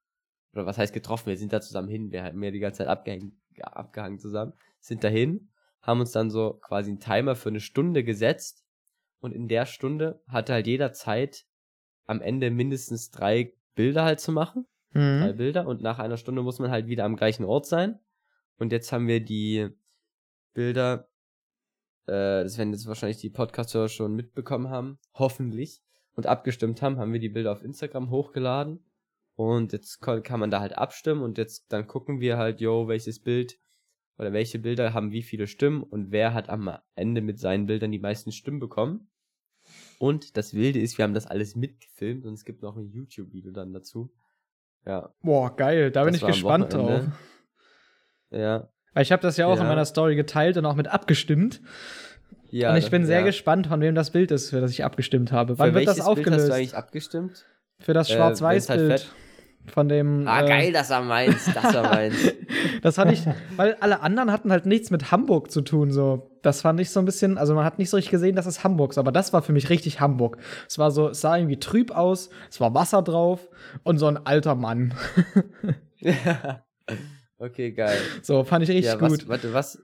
[0.53, 1.27] Oder was heißt getroffen?
[1.27, 2.11] Wir sind da zusammen hin.
[2.13, 4.53] Wir haben ja die ganze Zeit abgehängt, abgehangen zusammen.
[4.81, 5.51] Sind dahin,
[5.83, 8.65] haben uns dann so quasi einen Timer für eine Stunde gesetzt.
[9.21, 11.45] Und in der Stunde hatte halt jeder Zeit,
[12.07, 15.37] am Ende mindestens drei Bilder halt zu machen drei Mhm.
[15.37, 17.99] Bilder und nach einer Stunde muss man halt wieder am gleichen Ort sein.
[18.59, 19.69] Und jetzt haben wir die
[20.55, 21.09] Bilder,
[22.07, 25.83] äh, das werden jetzt wahrscheinlich die Podcaster schon mitbekommen haben, hoffentlich,
[26.15, 28.85] und abgestimmt haben, haben wir die Bilder auf Instagram hochgeladen.
[29.35, 33.23] Und jetzt kann man da halt abstimmen und jetzt dann gucken wir halt, yo, welches
[33.23, 33.59] Bild
[34.17, 37.93] oder welche Bilder haben wie viele Stimmen und wer hat am Ende mit seinen Bildern
[37.93, 39.11] die meisten Stimmen bekommen.
[39.99, 43.53] Und das Wilde ist, wir haben das alles mitgefilmt und es gibt noch ein YouTube-Video
[43.53, 44.11] dann dazu.
[44.87, 45.91] Ja, Boah, geil.
[45.91, 47.05] Da bin Das ich war am gespannt drauf.
[48.31, 48.71] Ja.
[48.97, 49.69] Weil ich habe das ja auch in Ja.
[49.69, 51.61] meiner Story geteilt und auch mit abgestimmt.
[52.51, 53.27] Ja, und ich bin sehr ja.
[53.27, 55.53] gespannt, von wem das Bild ist, für das ich abgestimmt habe.
[55.57, 56.49] Für Wann wird welches das Bild hast aufgelöst?
[56.49, 57.45] du eigentlich abgestimmt?
[57.79, 58.89] für das Äh, Schwarz-Weiß-Bild.
[58.89, 59.13] wenn's halt
[59.71, 60.27] von dem.
[60.27, 62.17] Ah, äh, geil, das war meins, das war meins.
[62.83, 63.23] Das hatte ich,
[63.57, 65.91] weil alle anderen hatten halt nichts mit Hamburg zu tun.
[65.91, 68.47] So, das fand ich so ein bisschen, also man hat nicht so richtig gesehen, dass
[68.47, 70.39] es Hamburg ist, aber das war für mich richtig Hamburg.
[70.69, 73.49] Es war so, es sah irgendwie trüb aus, es war Wasser drauf
[73.83, 74.95] und so ein alter Mann.
[77.39, 77.99] okay, geil.
[78.23, 79.29] So, fand ich richtig ja, was, gut.
[79.29, 79.83] warte, was,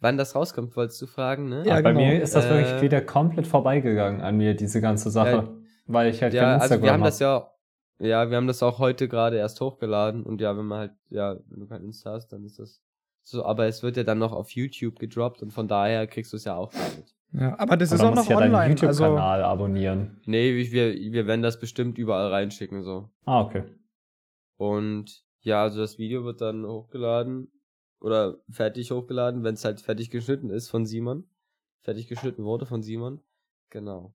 [0.00, 1.64] wann das rauskommt, wolltest du fragen, ne?
[1.66, 2.00] Ja, bei genau.
[2.00, 5.30] mir ist das wirklich Äh, wieder komplett vorbeigegangen an mir, diese ganze Sache.
[5.30, 5.48] Ja,
[5.86, 7.08] weil ich halt Ja, kein also Instagram wir haben hab.
[7.08, 7.50] das ja,
[7.98, 11.36] ja, wir haben das auch heute gerade erst hochgeladen und ja, wenn man halt, ja,
[11.48, 12.80] wenn du kein Insta hast, dann ist das
[13.22, 16.36] so, aber es wird ja dann noch auf YouTube gedroppt und von daher kriegst du
[16.36, 17.14] es ja auch damit.
[17.32, 18.74] Ja, aber das Aber ist auch noch ja deinen online.
[18.86, 20.20] Also, YouTube-Kanal abonnieren.
[20.26, 23.08] Nee, wir, wir werden das bestimmt überall reinschicken, so.
[23.24, 23.64] Ah, okay.
[24.56, 27.50] Und ja, also das Video wird dann hochgeladen
[28.00, 31.28] oder fertig hochgeladen, wenn es halt fertig geschnitten ist von Simon.
[31.82, 33.22] Fertig geschnitten wurde von Simon.
[33.70, 34.14] Genau.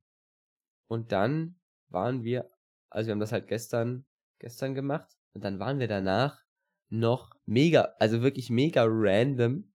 [0.87, 2.49] Und dann waren wir,
[2.89, 4.05] also wir haben das halt gestern,
[4.39, 6.43] gestern gemacht und dann waren wir danach
[6.89, 9.71] noch mega, also wirklich mega random,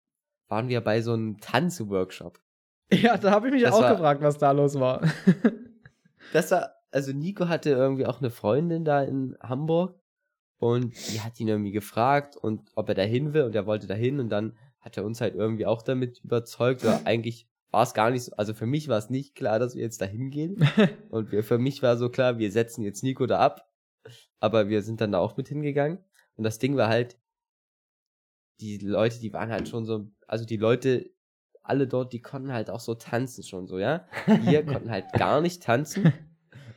[0.49, 2.41] waren wir bei so einem Tanzworkshop.
[2.93, 5.01] ja, da habe ich mich Das auch war- gefragt, was da los war.
[6.33, 10.01] Das war, also Nico hatte irgendwie auch eine Freundin da in Hamburg
[10.59, 14.21] und die hat ihn irgendwie gefragt und ob er dahin will und er wollte dahin
[14.21, 16.85] und dann hat er uns halt irgendwie auch damit überzeugt.
[16.85, 19.75] Oder eigentlich war es gar nicht so, also für mich war es nicht klar, dass
[19.75, 20.69] wir jetzt dahin gehen.
[21.11, 23.69] Und wir, für mich war so klar, wir setzen jetzt Nico da ab,
[24.39, 25.99] aber wir sind dann da auch mit hingegangen.
[26.37, 27.19] Und das Ding war halt,
[28.61, 31.11] die Leute, die waren halt schon so, also die Leute,
[31.63, 34.07] alle dort, die konnten halt auch so tanzen schon so, ja.
[34.27, 36.13] Wir konnten halt gar nicht tanzen.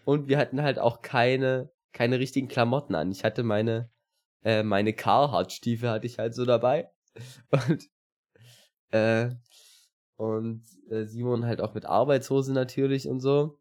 [0.04, 3.12] Und wir hatten halt auch keine, keine richtigen Klamotten an.
[3.12, 3.90] Ich hatte meine,
[4.44, 6.92] äh, meine Carhartt-Stiefel hatte ich halt so dabei
[7.50, 7.90] und,
[8.92, 9.32] äh,
[10.16, 13.58] und äh, Simon halt auch mit Arbeitshose natürlich und so.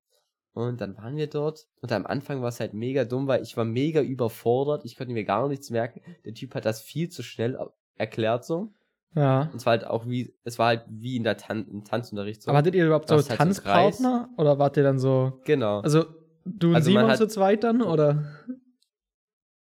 [0.52, 3.56] Und dann waren wir dort und am Anfang war es halt mega dumm, weil ich
[3.56, 4.84] war mega überfordert.
[4.84, 6.02] Ich konnte mir gar nichts merken.
[6.24, 7.58] Der Typ hat das viel zu schnell
[7.96, 8.72] erklärt so.
[9.14, 9.48] Ja.
[9.50, 12.42] Und es war halt auch wie, es war halt wie in der Tan im Tanzunterricht
[12.42, 12.50] so.
[12.50, 13.44] Aber hattet ihr überhaupt so ist halt so.
[13.44, 14.28] Tanzpartner?
[14.36, 15.40] oder wart ihr dann so.
[15.44, 15.80] genau.
[15.80, 16.04] Also,
[16.46, 17.82] du und Also Simon hat- zu zweit dann?
[17.82, 18.24] Oder?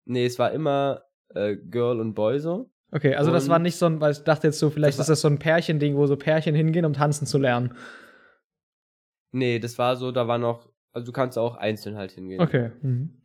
[0.07, 1.03] nee, es war immer
[1.35, 2.71] äh, Girl und Boy so.
[2.93, 5.05] Okay, also das Und- war nicht so ein, weil ich dachte jetzt so, vielleicht Das
[5.07, 7.75] ist das so ein Pärchending, wo so Pärchen hingehen, um tanzen zu lernen.
[9.33, 12.41] Nee, das war so, da war noch, also du kannst auch einzeln halt hingehen.
[12.41, 12.71] Okay.
[12.83, 13.21] Mhm.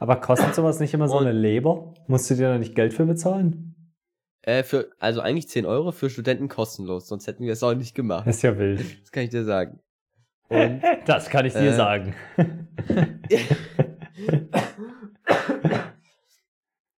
[0.00, 1.94] Aber kostet sowas nicht immer so Und- eine Leber?
[2.08, 3.68] Musst du dir da nicht Geld für bezahlen?
[4.44, 7.94] Äh, für, also eigentlich 10 Euro für Studenten kostenlos, sonst hätten wir es auch nicht
[7.94, 8.26] gemacht.
[8.26, 8.80] Das ist ja wild.
[9.02, 9.78] Das kann ich dir sagen.
[10.48, 11.76] Und Das kann ich dir Äh.
[11.76, 12.14] sagen.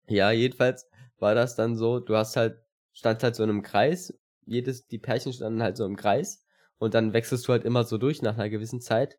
[0.07, 2.57] Ja, jedenfalls war das dann so, du hast halt,
[2.93, 4.13] standst halt so in einem Kreis,
[4.45, 6.43] jedes, die Pärchen standen halt so im Kreis
[6.77, 9.17] und dann wechselst du halt immer so durch nach einer gewissen Zeit.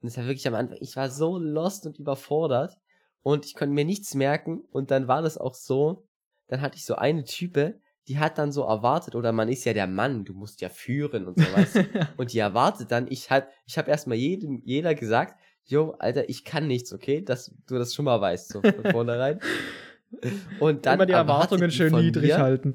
[0.00, 2.76] Und es war wirklich am Anfang, ich war so lost und überfordert
[3.22, 6.06] und ich konnte mir nichts merken und dann war das auch so,
[6.48, 9.74] dann hatte ich so eine Type, die hat dann so erwartet, oder man ist ja
[9.74, 11.74] der Mann, du musst ja führen und so was.
[12.16, 16.44] und die erwartet dann, ich hab, ich habe erstmal jedem, jeder gesagt, jo, Alter, ich
[16.44, 19.40] kann nichts, okay, dass du das schon mal weißt, so von vornherein.
[20.58, 22.74] Und dann Immer die Erwartungen die schön niedrig mir, halten.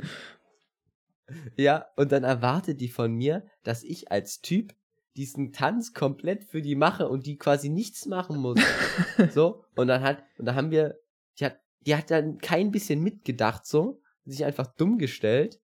[1.57, 4.75] Ja, und dann erwartet die von mir, dass ich als Typ
[5.15, 8.59] diesen Tanz komplett für die mache und die quasi nichts machen muss.
[9.33, 10.99] so, und dann hat, und da haben wir,
[11.39, 15.59] die hat, die hat dann kein bisschen mitgedacht, so, sich einfach dumm gestellt.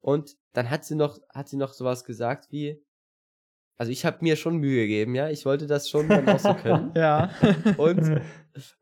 [0.00, 2.82] Und dann hat sie noch, hat sie noch sowas gesagt wie,
[3.76, 6.54] also ich habe mir schon Mühe gegeben, ja, ich wollte das schon dann auch so
[6.54, 6.92] können.
[6.96, 7.30] Ja.
[7.76, 8.20] Und,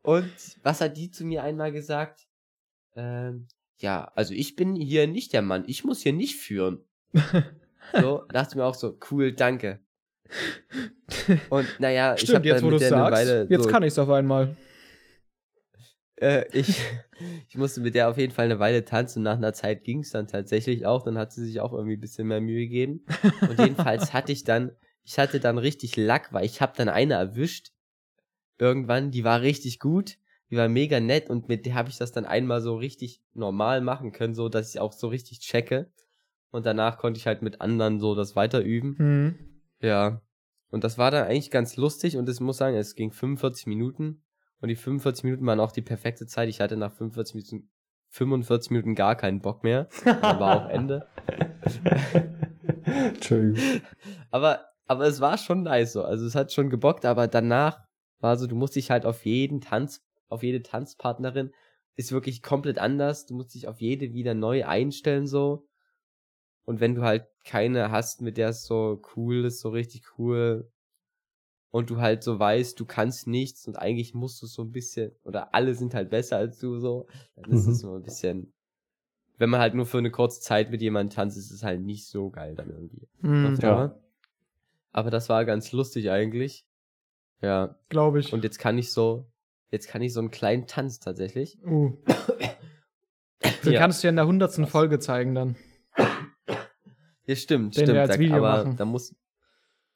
[0.01, 0.31] und
[0.63, 2.27] was hat die zu mir einmal gesagt?
[2.95, 6.83] Ähm, ja, also ich bin hier nicht der Mann, ich muss hier nicht führen.
[7.93, 9.79] So, dachte ich mir auch so, cool, danke.
[11.49, 13.99] Und naja, ich Stimmt, habe jetzt wo du sagst, Weile jetzt so, kann ich es
[13.99, 14.57] auf einmal.
[16.17, 16.81] Äh, ich,
[17.49, 19.99] ich musste mit der auf jeden Fall eine Weile tanzen und nach einer Zeit ging
[19.99, 23.05] es dann tatsächlich auch, dann hat sie sich auch irgendwie ein bisschen mehr Mühe gegeben.
[23.41, 24.71] Und jedenfalls hatte ich dann,
[25.03, 27.71] ich hatte dann richtig Lack, weil ich habe dann eine erwischt,
[28.57, 30.17] irgendwann, die war richtig gut,
[30.49, 33.81] die war mega nett und mit der habe ich das dann einmal so richtig normal
[33.81, 35.91] machen können, so dass ich auch so richtig checke.
[36.51, 38.97] Und danach konnte ich halt mit anderen so das weiter üben.
[38.97, 39.35] Hm.
[39.81, 40.21] Ja.
[40.69, 44.23] Und das war dann eigentlich ganz lustig und ich muss sagen, es ging 45 Minuten
[44.61, 46.49] und die 45 Minuten waren auch die perfekte Zeit.
[46.49, 47.69] Ich hatte nach 45 Minuten,
[48.09, 49.87] 45 Minuten gar keinen Bock mehr.
[50.03, 51.07] Dann war auch Ende.
[52.85, 53.81] Entschuldigung.
[54.31, 56.03] Aber, aber es war schon nice so.
[56.03, 57.79] Also es hat schon gebockt, aber danach
[58.19, 61.51] war so, du musst dich halt auf jeden Tanz, auf jede Tanzpartnerin
[61.95, 63.25] ist wirklich komplett anders.
[63.25, 65.67] Du musst dich auf jede wieder neu einstellen so.
[66.63, 70.71] Und wenn du halt keine hast, mit der es so cool ist, so richtig cool,
[71.71, 75.11] und du halt so weißt, du kannst nichts und eigentlich musst du so ein bisschen,
[75.23, 77.71] oder alle sind halt besser als du so, dann ist Mhm.
[77.73, 78.53] es so ein bisschen,
[79.37, 82.07] wenn man halt nur für eine kurze Zeit mit jemandem tanzt, ist es halt nicht
[82.07, 83.07] so geil dann irgendwie.
[83.21, 83.99] Hm, Auf Ja.
[84.91, 86.65] Aber das war ganz lustig eigentlich.
[87.41, 87.77] Ja.
[87.89, 88.33] Glaube ich.
[88.33, 89.29] Und jetzt kann ich so,
[89.69, 91.59] jetzt kann ich so einen kleinen Tanz tatsächlich.
[91.63, 91.95] uh.
[93.63, 93.79] Den Ja.
[93.79, 95.55] kannst du ja in der hundertsten Folge zeigen dann.
[97.25, 97.99] Ja, stimmt, Den wir stimmt.
[97.99, 98.77] als Da- Video aber machen.
[98.77, 99.13] da muss,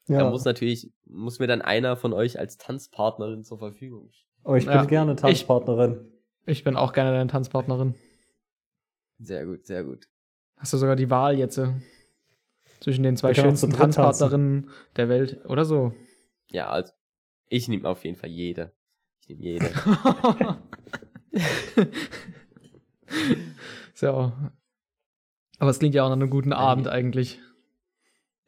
[0.08, 0.18] Ja.
[0.18, 4.28] da muss natürlich, muss mir dann einer von euch als Tanzpartnerin zur Verfügung stehen.
[4.44, 4.84] oh, ich bin Ja.
[4.84, 6.08] gerne Tanzpartnerin.
[6.44, 7.94] Ich bin auch gerne deine Tanzpartnerin.
[9.20, 10.08] Sehr gut, sehr gut.
[10.56, 11.72] Hast du sogar die Wahl jetzt äh,
[12.80, 13.70] zwischen den zwei schönsten.
[13.72, 15.92] Tanzpartnerinnen der Welt oder so.
[16.50, 16.92] Ja, also,
[17.48, 18.72] ich nehme auf jeden Fall jede.
[19.20, 19.70] Ich nehme jede.
[23.94, 24.32] so.
[25.58, 27.40] Aber es klingt ja auch nach einem guten Abend eigentlich.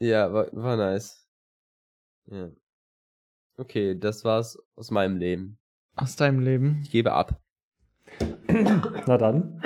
[0.00, 1.23] ja, war, war nice.
[2.30, 2.48] Ja.
[3.56, 5.58] Okay, das war's aus meinem Leben.
[5.96, 6.80] Aus deinem Leben.
[6.82, 7.40] Ich gebe ab.
[9.06, 9.60] Na dann.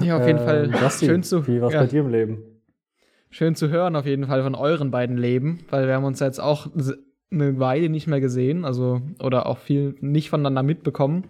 [0.00, 2.42] Ja, auf jeden Ähm, Fall Basti, schön zu, Wie war's ja, bei dir im Leben?
[3.30, 6.38] schön zu hören, auf jeden Fall von euren beiden Leben, weil wir haben uns jetzt
[6.40, 6.68] auch
[7.30, 11.24] eine Weile nicht mehr gesehen, also oder auch viel nicht voneinander mitbekommen,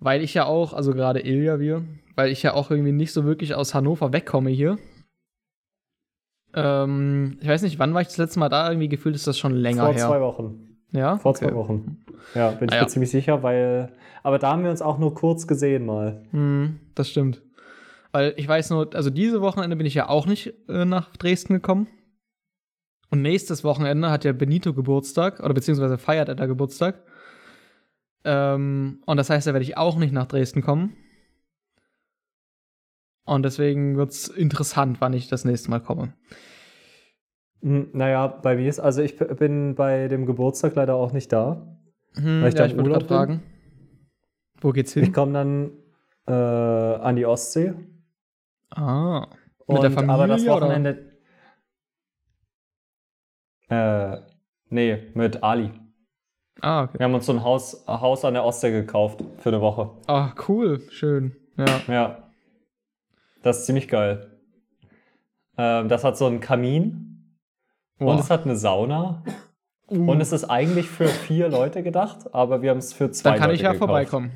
[0.00, 1.82] weil ich ja auch, also gerade Ilja wir,
[2.14, 4.76] weil ich ja auch irgendwie nicht so wirklich aus Hannover wegkomme hier.
[6.54, 8.70] Ähm, ich weiß nicht, wann war ich das letzte Mal da?
[8.70, 10.06] Irgendwie gefühlt ist das schon länger Vor her.
[10.06, 10.76] zwei Wochen.
[10.92, 11.18] Ja?
[11.18, 11.54] Vor zwei Okay.
[11.54, 11.98] Wochen.
[12.34, 12.82] Ja, bin ich Ah, ja.
[12.82, 13.92] mir ziemlich sicher, weil.
[14.22, 16.22] Aber da haben wir uns auch nur kurz gesehen mal.
[16.32, 17.42] Hm, das stimmt.
[18.12, 21.52] Weil ich weiß nur, also diese Wochenende bin ich ja auch nicht äh, nach Dresden
[21.54, 21.86] gekommen.
[23.10, 27.02] Und nächstes Wochenende hat ja Benito Geburtstag, oder beziehungsweise feiert er da Geburtstag.
[28.24, 30.94] Ähm, und das heißt, da werde ich auch nicht nach Dresden kommen.
[33.28, 36.14] Und deswegen wird es interessant, wann ich das nächste Mal komme.
[37.62, 41.76] Hm, Naja, bei mir ist, also ich bin bei dem Geburtstag leider auch nicht da.
[42.14, 43.42] Hm, Weil ich da im wollte Urlaub fragen.
[44.60, 45.04] Wo geht's hin?
[45.04, 45.70] Ich komme dann
[46.26, 47.74] äh, an die Ostsee.
[48.70, 49.26] ah.
[49.70, 50.52] Mit der Und- Familie aber das oder?
[50.52, 51.12] Wochenende.
[53.68, 54.16] Äh,
[54.70, 55.70] nee, mit Ali.
[56.60, 56.98] Ah, okay.
[56.98, 59.90] Wir haben uns so ein Haus, ein Haus an der Ostsee gekauft für eine Woche.
[60.06, 60.80] Ah, cool.
[60.90, 61.36] Schön.
[61.56, 61.80] Ja.
[61.86, 62.27] Ja.
[63.42, 64.38] Das ist ziemlich geil.
[65.56, 67.34] Ähm, das hat so einen Kamin
[67.98, 68.20] und Wow.
[68.20, 69.22] es hat eine Sauna.
[69.90, 73.30] Uh, Und es ist eigentlich für vier Leute gedacht, aber wir haben es für zwei
[73.30, 73.88] dann kann Leute ich ja gekauft.
[73.88, 74.32] vorbeikommen.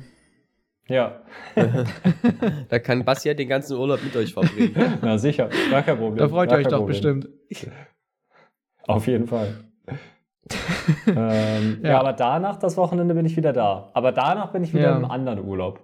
[0.87, 1.21] Ja,
[2.69, 4.97] Da kann Basti ja den ganzen Urlaub mit euch verbringen.
[5.01, 5.49] na sicher.
[5.69, 6.17] Gar kein Problem.
[6.17, 7.29] Da freut ihr euch doch bestimmt.
[8.87, 9.63] Auf jeden Fall.
[11.07, 11.89] ähm, ja.
[11.91, 11.99] Ja.
[11.99, 13.91] aber danach, das Wochenende, bin ich wieder da.
[13.93, 14.97] Aber danach bin ich wieder Ja.
[14.97, 15.79] im anderen Urlaub.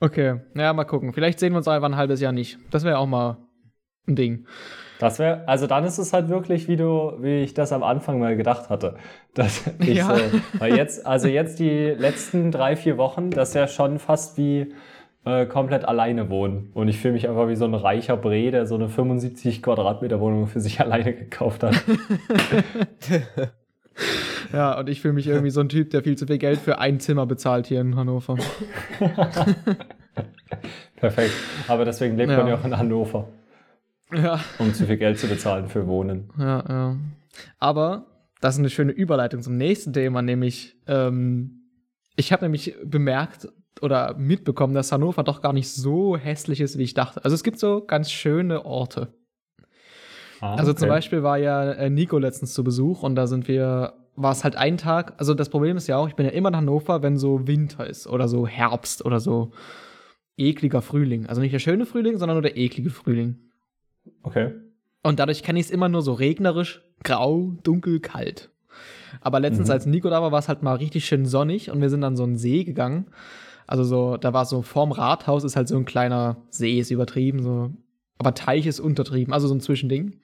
[0.00, 1.12] Okay, ja, mal gucken.
[1.12, 2.58] Vielleicht sehen wir uns einfach ein halbes Jahr nicht.
[2.70, 3.38] Das wäre auch mal
[4.06, 4.46] ein Ding.
[4.98, 8.18] Das wäre, also dann ist es halt wirklich, wie du, wie ich das am Anfang
[8.18, 8.96] mal gedacht hatte.
[9.34, 10.14] Dass ich Ja.
[10.14, 10.22] so,
[10.58, 14.72] weil jetzt, also jetzt die letzten drei, vier Wochen, das ist ja schon fast wie
[15.24, 16.70] äh, komplett alleine wohnen.
[16.72, 20.20] Und ich fühle mich einfach wie so ein reicher Bre, der so eine 75 Quadratmeter
[20.20, 21.74] Wohnung für sich alleine gekauft hat.
[24.52, 26.78] Ja, und ich fühle mich irgendwie so ein Typ, der viel zu viel Geld für
[26.78, 28.36] ein Zimmer bezahlt hier in Hannover.
[30.96, 31.32] Perfekt.
[31.68, 32.38] Aber deswegen lebt Ja.
[32.38, 33.28] man ja auch in Hannover,
[34.12, 36.30] Ja, um zu viel Geld zu bezahlen für Wohnen.
[36.38, 36.96] ja, ja.
[37.58, 38.06] Aber
[38.40, 41.62] das ist eine schöne Überleitung zum nächsten Thema, nämlich ähm,
[42.16, 43.48] ich habe nämlich bemerkt
[43.82, 47.22] oder mitbekommen, dass Hannover doch gar nicht so hässlich ist, wie ich dachte.
[47.24, 49.12] Also es gibt so ganz schöne Orte.
[50.40, 50.96] Ah, Also zum okay.
[50.96, 54.56] Beispiel war ja äh, Nico letztens zu Besuch und da sind wir, war es halt
[54.56, 55.14] ein Tag.
[55.18, 57.86] Also das Problem ist ja auch, ich bin ja immer in Hannover, wenn so Winter
[57.86, 59.52] ist oder so Herbst oder so
[60.36, 61.26] ekliger Frühling.
[61.26, 63.36] Also nicht der schöne Frühling, sondern nur der eklige Frühling.
[64.22, 64.52] Okay.
[65.02, 68.50] Und dadurch kenne ich es immer nur so regnerisch, grau, dunkel, kalt.
[69.20, 69.72] Aber letztens, Mhm.
[69.72, 72.16] als Nico da war, war es halt mal richtig schön sonnig und wir sind an
[72.16, 73.06] so einen See gegangen.
[73.66, 77.42] Also so, da war so vorm Rathaus ist halt so ein kleiner See, ist übertrieben,
[77.42, 77.70] so,
[78.18, 80.20] aber Teich ist untertrieben, also so ein Zwischending.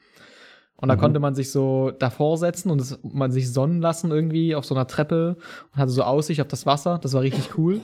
[0.83, 1.01] Und da Mhm.
[1.01, 4.75] konnte man sich so davor setzen und es, man sich sonnen lassen irgendwie auf so
[4.75, 5.37] einer Treppe
[5.73, 6.99] und hatte so Aussicht auf das Wasser.
[6.99, 7.81] Das war richtig cool.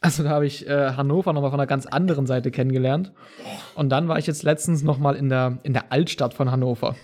[0.00, 3.12] Also da habe ich äh, Hannover nochmal von einer ganz anderen Seite kennengelernt.
[3.74, 6.94] Und dann war ich jetzt letztens nochmal in der, in der Altstadt von Hannover.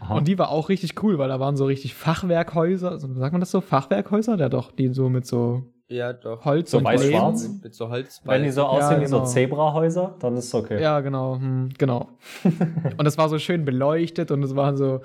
[0.00, 0.14] Aha.
[0.16, 2.98] Und die war auch richtig cool, weil da waren so richtig Fachwerkhäuser.
[2.98, 3.60] Sagt man das so?
[3.60, 4.36] Fachwerkhäuser?
[4.38, 6.44] Ja, doch, die so mit so Ja, doch.
[6.44, 7.48] Holz So und weiß-schwarz?
[7.48, 8.20] Mit, mit so Holz.
[8.24, 9.24] Wenn die so aussehen wie genau.
[9.24, 10.80] so Zebrahäuser, dann ist es okay.
[10.80, 12.08] Ja, genau, hm, genau.
[12.44, 15.00] und das war so schön beleuchtet und es waren so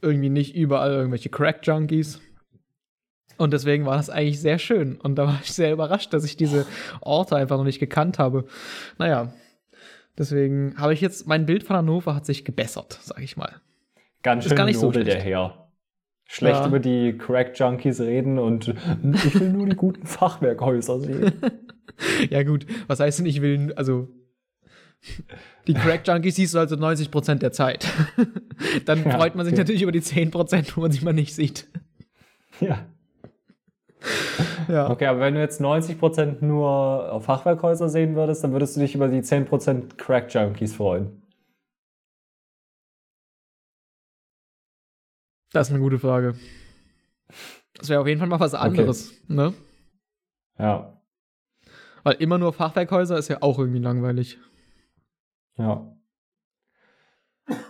[0.00, 2.20] irgendwie nicht überall irgendwelche Crack-Junkies.
[3.36, 4.96] Und deswegen war das eigentlich sehr schön.
[4.96, 6.66] Und da war ich sehr überrascht, dass ich diese
[7.00, 8.46] Orte einfach noch nicht gekannt habe.
[8.96, 9.32] Naja,
[10.16, 13.60] deswegen habe ich jetzt, mein Bild von Hannover hat sich gebessert, sag ich mal.
[14.22, 15.20] Ganz Ist schön gar nicht so der.
[15.20, 15.67] Herr.
[16.30, 16.66] Schlecht Ja.
[16.66, 18.68] über die Crack-Junkies reden und
[19.24, 21.32] ich will nur die guten Fachwerkhäuser sehen.
[22.30, 24.06] Ja, gut, was heißt denn, ich will, also.
[25.66, 27.88] Die Crack-Junkies siehst du also 90% der Zeit.
[28.84, 29.62] Dann Ja, freut man sich okay.
[29.62, 31.66] natürlich über die 10%, wo man sie mal nicht sieht.
[32.60, 32.78] ja.
[34.68, 34.90] Ja.
[34.90, 39.08] Okay, aber wenn du jetzt 90% nur Fachwerkhäuser sehen würdest, dann würdest du dich über
[39.08, 41.22] die 10% Crack-Junkies freuen.
[45.52, 46.34] Das ist eine gute Frage.
[47.74, 49.54] Das wäre auf jeden Fall mal was anderes, ne?
[50.58, 51.00] Ja.
[52.02, 54.38] Weil immer nur Fachwerkhäuser ist ja auch irgendwie langweilig.
[55.56, 55.94] Ja.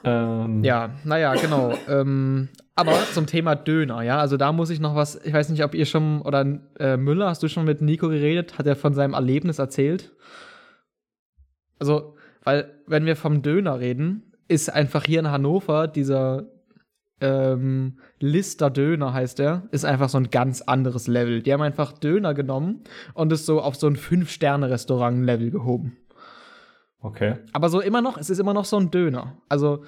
[0.05, 1.75] Ähm, Ja, naja, genau.
[1.89, 5.65] ähm, aber zum Thema Döner, ja, also da muss ich noch was, ich weiß nicht,
[5.65, 6.45] ob ihr schon, oder
[6.79, 8.59] äh, Müller, hast du schon mit Nico geredet?
[8.59, 10.13] Hat er von seinem Erlebnis erzählt?
[11.79, 16.47] Also, weil, wenn wir vom Döner reden, ist einfach hier in Hannover dieser
[17.21, 21.43] ähm, Lister Döner heißt der, ist einfach so ein ganz anderes Level.
[21.43, 25.97] Die haben einfach Döner genommen und es so auf so ein Fünf-Sterne-Restaurant-Level gehoben.
[27.01, 27.37] Okay.
[27.53, 29.39] Aber so immer noch, es ist immer noch so ein Döner.
[29.49, 29.85] Also,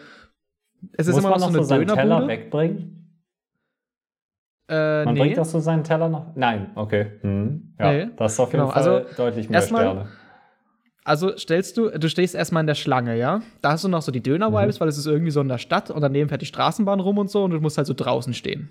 [0.93, 2.97] es ist Muss immer man noch so eine so seinen Teller wegbringen?
[4.68, 5.20] Äh, Man nee.
[5.20, 6.35] bringt doch so seinen Teller noch?
[6.37, 7.18] Nein, okay.
[7.22, 7.74] Hm.
[7.78, 8.09] Ja, Nee.
[8.16, 10.09] das ist auf jeden Genau, Fall also deutlich mehr erstmal- Sterne.
[11.05, 13.40] Also stellst du, du stehst erstmal in der Schlange, ja?
[13.62, 15.90] Da hast du noch so die Döner-Vibes, weil es ist irgendwie so in der Stadt
[15.90, 18.70] und daneben fährt die Straßenbahn rum und so und du musst halt so draußen stehen.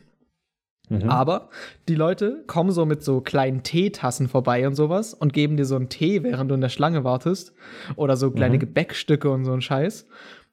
[0.90, 1.10] Mhm.
[1.10, 1.50] Aber
[1.88, 5.76] die Leute kommen so mit so kleinen Teetassen vorbei und sowas und geben dir so
[5.76, 7.54] einen Tee, während du in der Schlange wartest.
[7.96, 8.60] Oder so kleine Mhm.
[8.60, 10.08] Gebäckstücke und so ein Scheiß.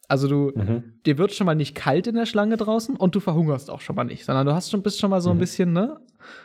[0.09, 0.83] Also du, Mhm.
[1.05, 3.97] dir wird schon mal nicht kalt in der Schlange draußen und du verhungerst auch schon
[3.97, 5.41] mal nicht, sondern du hast schon, bist schon mal so ein Mhm.
[5.41, 6.01] bisschen, ne?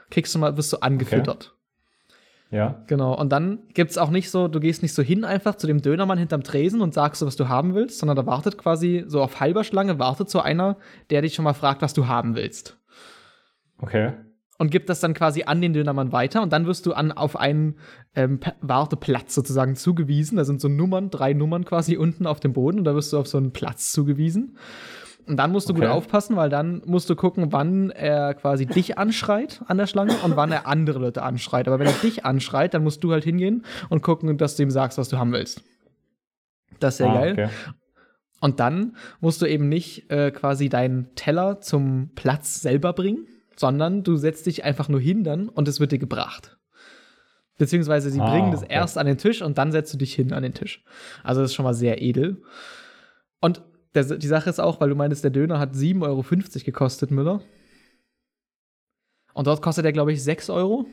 [0.09, 1.53] Kriegst du mal, wirst du angefüttert.
[2.51, 2.83] Ja.
[2.87, 3.17] Genau.
[3.17, 6.17] Und dann gibt's auch nicht so, du gehst nicht so hin einfach zu dem Dönermann
[6.17, 9.39] hinterm Tresen und sagst so, was du haben willst, sondern da wartet quasi so auf
[9.39, 10.77] halber Schlange, wartet so einer,
[11.09, 12.77] der dich schon mal fragt, was du haben willst.
[13.77, 14.11] Okay.
[14.57, 17.35] Und gibt das dann quasi an den Dönermann weiter und dann wirst du an, auf
[17.35, 17.79] einen
[18.15, 20.35] ähm, Warteplatz sozusagen zugewiesen.
[20.35, 23.17] Da sind so Nummern, drei Nummern quasi unten auf dem Boden und da wirst du
[23.17, 24.57] auf so einen Platz zugewiesen.
[25.27, 25.91] Und dann musst du gut Okay.
[25.91, 30.35] aufpassen, weil dann musst du gucken, wann er quasi dich anschreit an der Schlange und
[30.35, 31.67] wann er andere Leute anschreit.
[31.67, 34.71] Aber wenn er dich anschreit, dann musst du halt hingehen und gucken, dass du ihm
[34.71, 35.63] sagst, was du haben willst.
[36.79, 37.31] Das ist sehr Ah, geil.
[37.33, 37.49] Okay.
[38.39, 44.01] Und dann musst du eben nicht äh, quasi deinen Teller zum Platz selber bringen, sondern
[44.03, 46.57] du setzt dich einfach nur hin dann und es wird dir gebracht.
[47.59, 48.73] Beziehungsweise sie Ah, bringen das okay.
[48.73, 50.83] erst an den Tisch und dann setzt du dich hin an den Tisch.
[51.23, 52.41] Also das ist schon mal sehr edel.
[53.39, 53.61] Und
[53.93, 56.23] der, die Sache ist auch, weil du meinst, der Döner hat 7,50 Euro
[56.65, 57.41] gekostet, Müller.
[59.33, 60.87] Und dort kostet er, glaube ich, 6 Euro.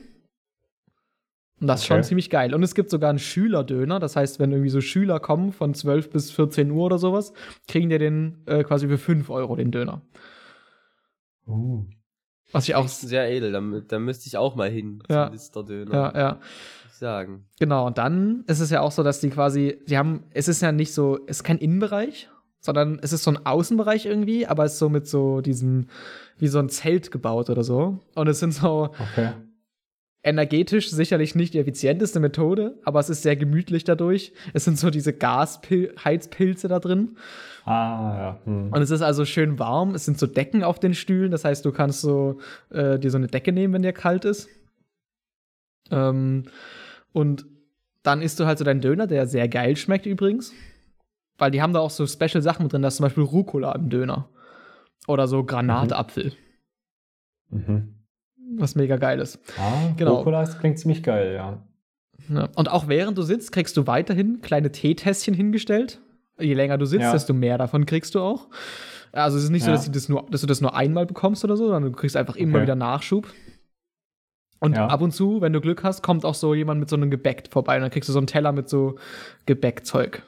[1.60, 2.54] Und das ist schon ziemlich geil.
[2.54, 3.98] Und es gibt sogar einen Schülerdöner.
[3.98, 7.32] Das heißt, wenn irgendwie so Schüler kommen von 12 bis 14 Uhr oder sowas,
[7.66, 10.02] kriegen die den äh, quasi für 5 Euro den Döner.
[11.46, 11.84] Uh.
[12.52, 12.88] Was ich auch.
[12.88, 15.26] Sehr edel, da, da müsste ich auch mal hin Ja.
[15.26, 15.92] zum Listerdöner.
[15.92, 16.40] Ja, ja.
[16.92, 17.46] sagen.
[17.58, 17.86] Genau.
[17.86, 20.72] Und dann ist es ja auch so, dass die quasi, die haben, es ist ja
[20.72, 22.28] nicht so, es ist kein Innenbereich,
[22.60, 25.88] sondern es ist so ein Außenbereich irgendwie, aber es ist so mit so diesen,
[26.38, 28.00] wie so ein Zelt gebaut oder so.
[28.14, 29.30] Und es sind so, Okay.
[30.22, 34.32] energetisch sicherlich nicht die effizienteste Methode, aber es ist sehr gemütlich dadurch.
[34.52, 37.16] Es sind so diese Gasheizpilze da drin.
[37.64, 38.38] Ah, ja.
[38.44, 38.72] Hm.
[38.72, 39.94] Und es ist also schön warm.
[39.94, 41.30] Es sind so Decken auf den Stühlen.
[41.30, 42.38] Das heißt, du kannst so
[42.70, 44.48] äh, dir so eine Decke nehmen, wenn dir kalt ist.
[45.90, 46.44] Ähm,
[47.12, 47.46] und
[48.02, 50.52] dann isst du halt so deinen Döner, der sehr geil schmeckt übrigens.
[51.38, 52.82] Weil die haben da auch so Special Sachen drin.
[52.82, 54.28] Da ist zum Beispiel Rucola im Döner.
[55.06, 56.32] Oder so Granatapfel,
[57.50, 57.94] Mhm.
[58.58, 59.38] was mega geil ist.
[59.58, 60.16] Ah, Genau.
[60.16, 61.62] Rucola klingt ziemlich geil, ja.
[62.28, 62.48] Ja.
[62.56, 66.00] Und auch während du sitzt, kriegst du weiterhin kleine Teetässchen hingestellt.
[66.38, 67.12] Je länger du sitzt, Ja.
[67.12, 68.48] desto mehr davon kriegst du auch.
[69.12, 71.42] Also es ist nicht so, dass, du das nur, dass du das nur einmal bekommst
[71.42, 72.62] oder so, sondern du kriegst einfach immer Okay.
[72.64, 73.32] wieder Nachschub.
[74.60, 74.88] Und Ja.
[74.88, 77.48] ab und zu, wenn du Glück hast, kommt auch so jemand mit so einem Gebäck
[77.50, 78.96] vorbei und dann kriegst du so einen Teller mit so
[79.46, 80.22] Gebäckzeug.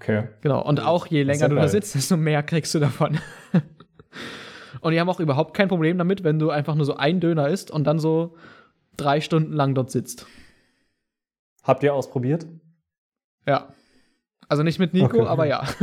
[0.00, 0.28] Okay.
[0.40, 0.64] Genau.
[0.66, 3.18] Und auch je länger du da sitzt, desto mehr kriegst du davon.
[4.80, 7.48] und die haben auch überhaupt kein Problem damit, wenn du einfach nur so ein Döner
[7.48, 8.34] isst und dann so
[8.96, 10.26] drei Stunden lang dort sitzt.
[11.62, 12.46] Habt ihr ausprobiert?
[13.46, 13.74] Ja.
[14.48, 15.26] Also nicht mit Nico, Okay.
[15.26, 15.64] aber ja.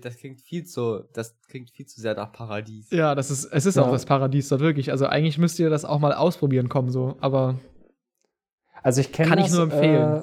[0.00, 2.88] Das klingt viel zu, das klingt viel zu sehr nach Paradies.
[2.92, 3.82] ja, das ist, es ist Ja.
[3.82, 4.92] auch das Paradies dort wirklich.
[4.92, 7.16] Also eigentlich müsst ihr das auch mal ausprobieren kommen, so.
[7.20, 7.58] Aber
[8.84, 10.22] Also ich kenne Kann ich das, nur empfehlen.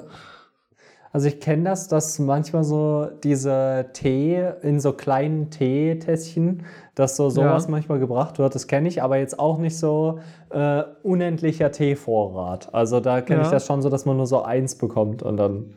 [1.12, 7.30] also ich kenne das, dass manchmal so diese Tee in so kleinen Teetässchen, dass so
[7.30, 7.70] sowas Ja.
[7.70, 8.54] manchmal gebracht wird.
[8.54, 12.72] Das kenne ich, aber jetzt auch nicht so äh, unendlicher Teevorrat.
[12.74, 13.52] Also da kenne ich Ja.
[13.54, 15.74] das schon so, dass man nur so eins bekommt und dann.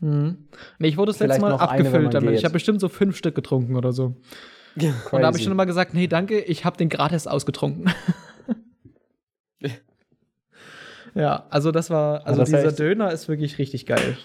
[0.00, 0.48] mhm.
[0.78, 2.30] nee, ich wurde das letzte Mal eine, abgefüllt man damit.
[2.30, 2.38] geht.
[2.40, 4.16] Ich habe bestimmt so fünf Stück getrunken oder so.
[4.76, 7.90] Und da habe ich schon immer gesagt, nee, danke, ich habe den gratis ausgetrunken.
[11.14, 14.16] ja, also das war, also das dieser Döner ist wirklich richtig geil.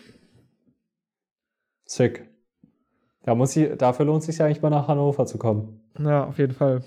[1.90, 2.30] Sick.
[3.24, 5.82] Da muss ich, dafür lohnt es sich ja eigentlich mal nach Hannover zu kommen.
[5.98, 6.84] Ja, auf jeden Fall.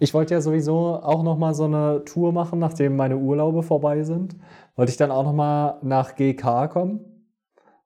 [0.00, 4.02] Ich wollte ja sowieso auch noch mal so eine Tour machen, nachdem meine Urlaube vorbei
[4.02, 4.34] sind.
[4.74, 7.28] Wollte ich dann auch noch mal nach GK kommen.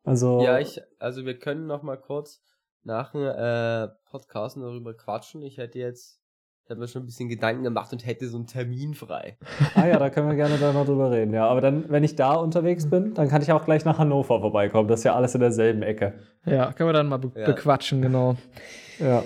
[0.05, 2.43] Also Ja, ich, also wir können noch mal kurz
[2.83, 5.43] nach dem äh, Podcast darüber quatschen.
[5.43, 6.19] Ich hätte jetzt,
[6.65, 9.37] ich habe mir schon ein bisschen Gedanken gemacht und hätte so einen Termin frei.
[9.75, 11.35] Ah ja, da können wir gerne dann noch drüber reden.
[11.35, 14.41] Ja, aber dann, wenn ich da unterwegs bin, dann kann ich auch gleich nach Hannover
[14.41, 14.89] vorbeikommen.
[14.89, 16.15] Das ist ja alles in derselben Ecke.
[16.47, 17.47] Ja, können wir dann mal be Ja.
[17.47, 18.37] bequatschen, genau.
[18.99, 19.25] Ja.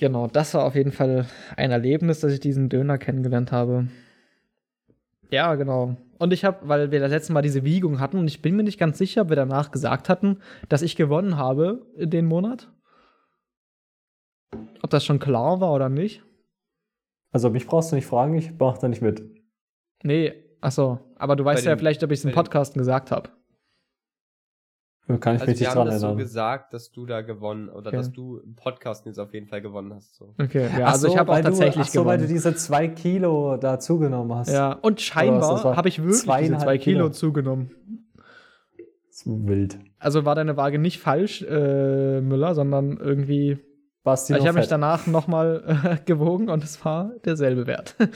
[0.00, 3.88] Genau, das war auf jeden Fall ein Erlebnis, dass ich diesen Döner kennengelernt habe.
[5.30, 5.96] Ja, genau.
[6.18, 8.62] Und ich habe, weil wir das letzte Mal diese Wiegung hatten, und ich bin mir
[8.62, 10.38] nicht ganz sicher, ob wir danach gesagt hatten,
[10.70, 12.72] dass ich gewonnen habe in den Monat.
[14.82, 16.22] Ob das schon klar war oder nicht.
[17.30, 19.22] Also mich brauchst du nicht fragen, ich mach da nicht mit.
[20.02, 20.98] Nee, achso.
[21.16, 23.30] Aber du weißt ja dem- vielleicht, ob ich es im bei dem- Podcast gesagt habe.
[25.20, 26.18] Kann ich Also mich wir nicht haben dran das so erinnern.
[26.18, 27.96] gesagt, dass du da gewonnen oder Okay.
[27.96, 30.14] dass du im Podcast jetzt auf jeden Fall gewonnen hast.
[30.16, 30.34] So.
[30.38, 32.54] Okay, ja, also ich so, habe auch weil du- tatsächlich ach so, weil du diese
[32.54, 34.50] zwei Kilo da zugenommen hast.
[34.52, 37.08] Ja, und scheinbar habe ich wirklich diese zwei Kilo, Kilo.
[37.10, 37.70] zugenommen.
[39.08, 39.78] Das ist wild.
[39.98, 43.58] Also war deine Waage nicht falsch, äh, Müller, sondern irgendwie.
[44.04, 47.96] Basti ich habe mich danach nochmal äh, gewogen und es war derselbe Wert.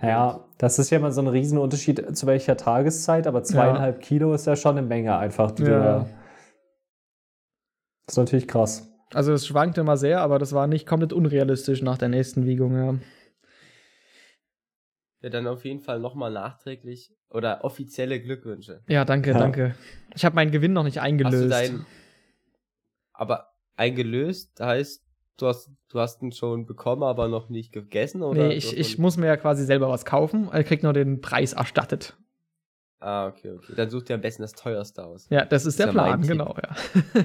[0.00, 4.46] Ja, das ist ja immer so ein Riesenunterschied zu welcher Tageszeit, aber zweieinhalb Kilo ist
[4.46, 5.50] ja schon eine Menge einfach.
[5.50, 6.08] Die Ja.
[8.06, 8.88] Das ist natürlich krass.
[9.12, 12.76] Also es schwankte immer sehr, aber das war nicht komplett unrealistisch nach der nächsten Wiegung,
[12.76, 12.94] ja.
[15.20, 18.84] Ja, dann auf jeden Fall nochmal nachträglich oder offizielle Glückwünsche.
[18.86, 19.38] Ja, danke, Ja.
[19.38, 19.74] danke.
[20.14, 21.52] Ich habe meinen Gewinn noch nicht eingelöst.
[21.52, 21.86] Hast du dein.
[23.12, 23.48] Aber
[23.78, 25.02] eingelöst heißt,
[25.38, 28.22] du hast, du hast ihn schon bekommen, aber noch nicht gegessen?
[28.22, 30.50] Oder nee, ich, ich muss mir ja quasi selber was kaufen.
[30.54, 32.16] Ich krieg nur den Preis erstattet.
[33.00, 33.74] Ah, okay, okay.
[33.76, 35.28] Dann such dir am besten das teuerste aus.
[35.30, 37.24] Ja, das ist der Ist ja mein Plan, genau, ja.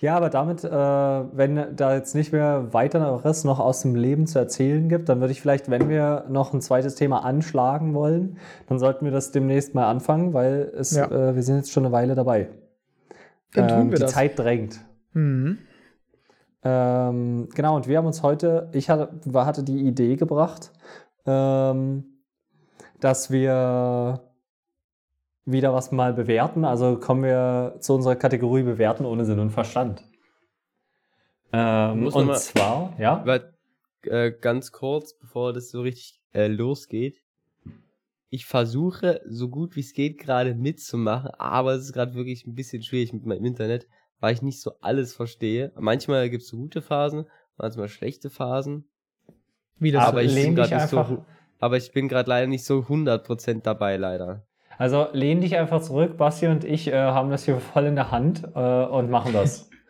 [0.00, 4.38] Ja, aber damit, äh, wenn da jetzt nicht mehr weiteres noch aus dem Leben zu
[4.38, 8.38] erzählen gibt, dann würde ich vielleicht, wenn wir noch ein zweites Thema anschlagen wollen,
[8.68, 11.06] dann sollten wir das demnächst mal anfangen, weil es, Ja.
[11.10, 12.48] äh, wir sind jetzt schon eine Weile dabei.
[13.56, 14.12] Dann tun Ähm, wir die das.
[14.12, 14.80] Zeit drängt.
[15.12, 15.58] Mhm.
[16.62, 20.72] Ähm, genau, und wir haben uns heute, ich hatte, war- hatte die Idee gebracht,
[21.26, 22.04] ähm,
[23.00, 24.20] dass wir
[25.44, 26.64] wieder was mal bewerten.
[26.64, 30.02] Also kommen wir zu unserer Kategorie Bewerten ohne Sinn und Verstand.
[31.52, 33.40] Ähm, und mal- zwar, ja, Aber
[34.02, 37.22] äh, ganz kurz, bevor das so richtig äh, losgeht.
[38.28, 42.54] Ich versuche, so gut wie es geht, gerade mitzumachen, aber es ist gerade wirklich ein
[42.54, 43.86] bisschen schwierig mit meinem Internet,
[44.18, 45.72] weil ich nicht so alles verstehe.
[45.78, 48.88] Manchmal gibt es so gute Phasen, manchmal schlechte Phasen.
[49.78, 51.18] Wie das aber ich bin nicht so, einfach-
[51.60, 54.46] aber ich bin gerade leider nicht so 100% dabei, leider.
[54.78, 56.16] also lehn dich einfach zurück.
[56.16, 59.70] Basti und ich äh, haben das hier voll in der Hand äh, und machen das.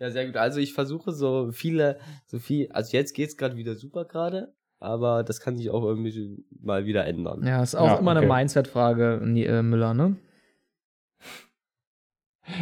[0.00, 0.36] Ja, sehr gut.
[0.36, 5.22] Also ich versuche so viele, so viel, also jetzt geht's gerade wieder super gerade, aber
[5.24, 7.44] das kann sich auch irgendwie mal wieder ändern.
[7.44, 8.20] Ja, ist auch Ja, immer okay.
[8.20, 10.16] eine Mindset-Frage, äh, Müller, ne?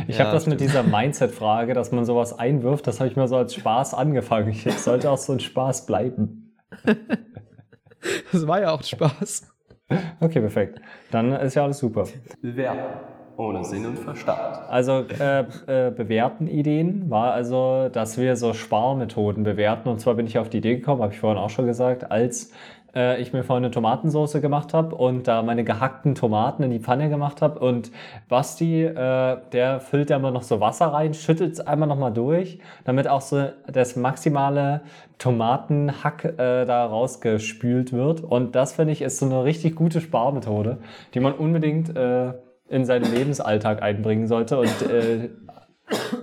[0.09, 0.75] Ich Ja, habe das mit stimmt.
[0.75, 4.49] dieser Mindset-Frage, dass man sowas einwirft, das habe ich mal so als Spaß angefangen.
[4.51, 6.57] Ich sollte auch so ein Spaß bleiben.
[8.31, 9.53] Das war ja auch Spaß.
[10.21, 10.81] Okay, perfekt.
[11.11, 12.05] Dann ist ja alles super.
[12.41, 14.59] Bewerten ohne Sinn und Verstand.
[14.69, 19.89] Also äh, äh, bewerten Ideen war also, dass wir so Sparmethoden bewerten.
[19.89, 22.53] Und zwar bin ich auf die Idee gekommen, habe ich vorhin auch schon gesagt, als
[22.97, 26.81] äh, ich mir vorhin eine Tomatensauce gemacht habe und da meine gehackten Tomaten in die
[26.81, 27.61] Pfanne gemacht habe.
[27.61, 27.93] Und
[28.29, 32.59] Basti, äh, der füllt da immer noch so Wasser rein, schüttelt es einmal nochmal durch,
[32.85, 34.81] damit auch so das maximale
[35.19, 38.23] Tomatenhack äh, da rausgespült wird.
[38.23, 40.79] Und das finde ich ist so eine richtig gute Sparmethode,
[41.15, 42.33] die man unbedingt äh,
[42.69, 44.59] in seinen Lebensalltag einbringen sollte.
[44.59, 45.31] Und äh,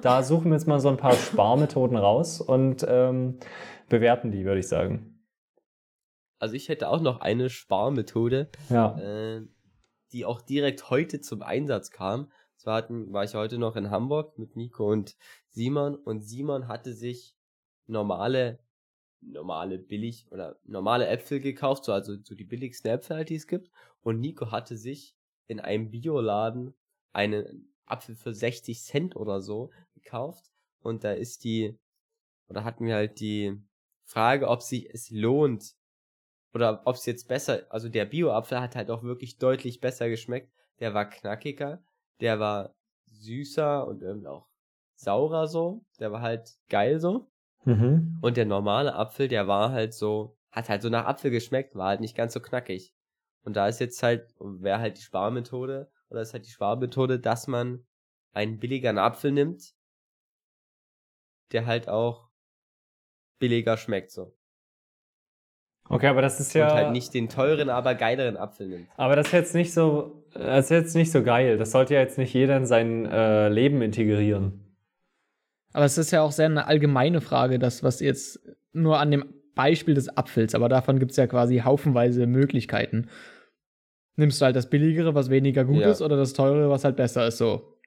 [0.02, 3.39] da suchen wir jetzt mal so ein paar Sparmethoden raus und ähm,
[3.89, 5.10] bewerten die, würde ich sagen.
[6.39, 8.98] Also ich hätte auch noch eine Sparmethode, Ja.
[9.00, 9.41] äh,
[10.12, 12.32] die auch direkt heute zum Einsatz kam.
[12.58, 15.16] Zwar hatten, war ich heute noch in Hamburg mit Nico und
[15.50, 17.36] Simon und Simon hatte sich
[17.88, 18.60] normale,
[19.22, 23.48] normale billig oder normale Äpfel gekauft, so also so die billigsten Äpfel, halt, die es
[23.48, 23.70] gibt.
[24.02, 25.16] Und Nico hatte sich
[25.48, 26.74] in einem Bioladen
[27.12, 30.52] einen Apfel für 60 Cent oder so gekauft.
[30.82, 31.78] Und da ist die,
[32.50, 33.62] oder hatten wir halt die
[34.06, 35.76] Frage, ob sich es lohnt,
[36.54, 40.52] oder ob es jetzt besser, also der Bio-Apfel hat halt auch wirklich deutlich besser geschmeckt.
[40.80, 41.84] Der war knackiger,
[42.22, 42.76] der war
[43.08, 44.48] süßer und irgendwie auch
[44.96, 45.84] saurer so.
[46.00, 47.32] Der war halt geil so.
[47.66, 48.20] Mhm.
[48.22, 51.89] Und der normale Apfel, der war halt so, hat halt so nach Apfel geschmeckt, war
[51.89, 52.94] halt nicht ganz so knackig.
[53.44, 57.48] Und da ist jetzt halt, wäre halt die Sparmethode, oder ist halt die Sparmethode, dass
[57.48, 57.86] man
[58.34, 59.74] einen billigeren Apfel nimmt,
[61.52, 62.30] der halt auch
[63.39, 64.36] billiger schmeckt so.
[65.89, 66.68] Okay, aber das ist ja.
[66.68, 68.88] Und halt nicht den teuren, aber geileren Apfel nimmt.
[68.96, 71.58] Aber das ist jetzt nicht so, das ist jetzt nicht so geil.
[71.58, 74.64] Das sollte ja jetzt nicht jeder in sein äh, Leben integrieren.
[75.74, 78.39] Aber es ist ja auch sehr eine allgemeine Frage, das, was jetzt
[78.72, 79.26] nur an dem
[79.56, 83.10] Beispiel des Apfels, aber davon gibt es ja quasi haufenweise Möglichkeiten.
[84.16, 85.89] Nimmst du halt das billigere, was weniger gut Ja.
[85.91, 87.80] ist, oder das teure, was halt besser ist, so.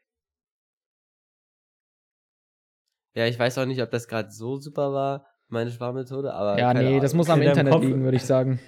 [3.14, 6.59] Ja, ich weiß auch nicht, ob das gerade so super war, meine Sparmethode, aber.
[6.59, 7.01] ja, keine nee, Ahnung.
[7.03, 8.59] das muss am In Internet liegen, würde ich sagen.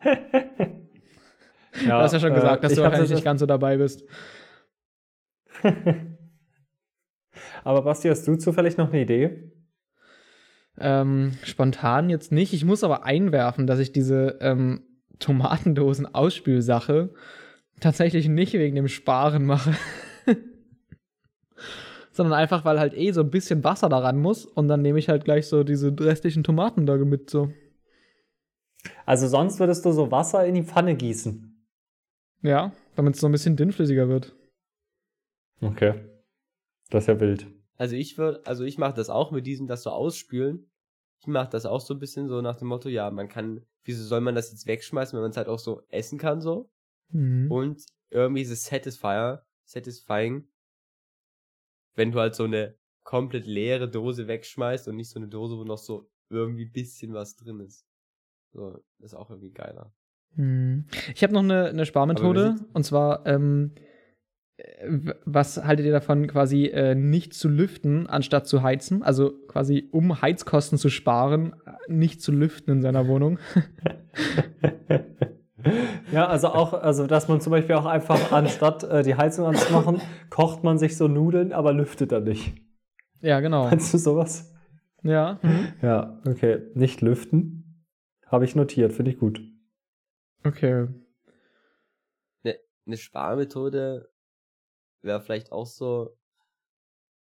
[1.86, 3.76] Ja, du hast ja schon gesagt, dass ich du wahrscheinlich das- nicht ganz so dabei
[3.76, 4.02] bist.
[7.62, 9.52] Aber Basti, hast du zufällig noch eine Idee?
[10.78, 12.52] Ähm, spontan jetzt nicht.
[12.54, 14.82] Ich muss aber einwerfen, dass ich diese ähm,
[15.20, 17.14] Tomatendosen-Ausspülsache
[17.80, 19.74] tatsächlich nicht wegen dem Sparen mache.
[22.12, 25.08] Sondern einfach, weil halt eh so ein bisschen Wasser daran muss und dann nehme ich
[25.08, 27.52] halt gleich so diese restlichen Tomaten da mit so.
[29.06, 31.46] Also sonst würdest du so Wasser in die Pfanne gießen.
[32.42, 34.34] Ja, damit es so ein bisschen dünnflüssiger wird.
[35.60, 35.94] Okay.
[36.90, 37.46] Das ist ja wild.
[37.76, 40.70] Also ich würde, also ich mache das auch mit diesem, das so ausspülen.
[41.20, 44.04] Ich mache das auch so ein bisschen so nach dem Motto, ja, man kann, wieso
[44.04, 46.70] soll man das jetzt wegschmeißen, wenn man es halt auch so essen kann so?
[47.10, 47.50] Mhm.
[47.50, 50.48] Und irgendwie ist es satisfier, satisfying,
[51.94, 55.64] wenn du halt so eine komplett leere Dose wegschmeißt und nicht so eine Dose, wo
[55.64, 57.86] noch so irgendwie bisschen was drin ist.
[58.52, 59.92] So, ist auch irgendwie geiler.
[60.34, 60.86] Hm.
[61.14, 63.89] Ich habe noch eine, eine Sparmethode und zwar, ähm, äh,
[65.24, 69.02] was haltet ihr davon, quasi äh, nicht zu lüften, anstatt zu heizen?
[69.02, 73.38] Also quasi, um Heizkosten zu sparen, äh, nicht zu lüften in seiner Wohnung.
[76.12, 80.00] ja, also auch, also dass man zum Beispiel auch einfach anstatt äh, die Heizung anzumachen,
[80.30, 82.54] kocht man sich so Nudeln, aber lüftet dann nicht.
[83.20, 83.64] ja, genau.
[83.64, 84.52] Meinst du sowas?
[85.02, 85.38] Ja.
[85.42, 85.68] Mhm.
[85.82, 86.62] Ja, okay.
[86.74, 87.84] Nicht lüften.
[88.26, 89.42] Habe ich notiert, finde ich gut.
[90.44, 90.88] Okay.
[92.90, 94.09] Eine Sparmethode
[95.02, 96.16] wäre vielleicht auch so,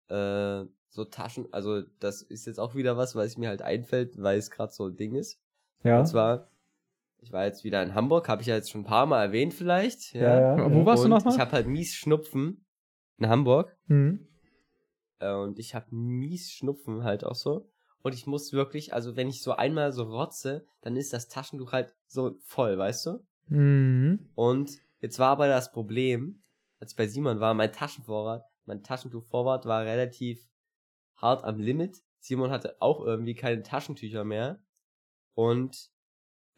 [0.09, 4.37] äh, so Taschen, also das ist jetzt auch wieder was, was mir halt einfällt, weil
[4.37, 5.39] es gerade so ein Ding ist.
[5.83, 5.99] Ja.
[5.99, 6.49] Und zwar,
[7.19, 9.53] ich war jetzt wieder in Hamburg, habe ich ja jetzt schon ein paar Mal erwähnt
[9.53, 10.13] vielleicht.
[10.13, 10.71] ja, ja.
[10.71, 10.85] Wo ja.
[10.85, 11.33] warst du Und nochmal?
[11.33, 12.65] Ich habe halt mies Schnupfen
[13.17, 13.75] in Hamburg.
[13.87, 14.27] Mhm.
[15.19, 17.69] Äh, und ich habe mies Schnupfen halt auch so.
[18.01, 21.71] Und ich muss wirklich, also wenn ich so einmal so rotze, dann ist das Taschentuch
[21.71, 23.25] halt so voll, weißt du?
[23.47, 24.29] Mhm.
[24.35, 26.43] Und jetzt war aber das Problem,
[26.85, 30.47] als ich bei Simon war, mein Taschenvorrat, mein Taschentuchvorrat war relativ
[31.15, 31.97] hart am Limit.
[32.19, 34.59] Simon hatte auch irgendwie keine Taschentücher mehr.
[35.33, 35.89] Und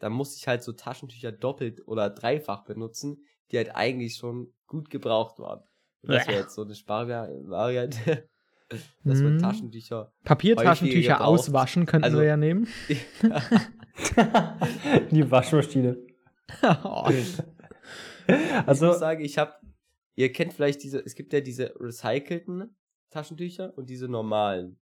[0.00, 4.90] da musste ich halt so Taschentücher doppelt oder dreifach benutzen, die halt eigentlich schon gut
[4.90, 5.62] gebraucht waren.
[6.02, 8.28] Und das wäre jetzt so eine Sparvariante,
[8.68, 9.38] dass man Mhm.
[9.38, 12.68] Taschentücher Papiertaschentücher auswaschen könnten Also- wir ja nehmen.
[15.10, 15.96] Die Waschmaschine.
[16.84, 17.08] Oh.
[17.10, 17.38] ich
[18.66, 19.52] Also, muss sagen, ich habe,
[20.18, 22.76] ihr kennt vielleicht diese, es gibt ja diese recycelten
[23.10, 24.80] Taschentücher und diese normalen.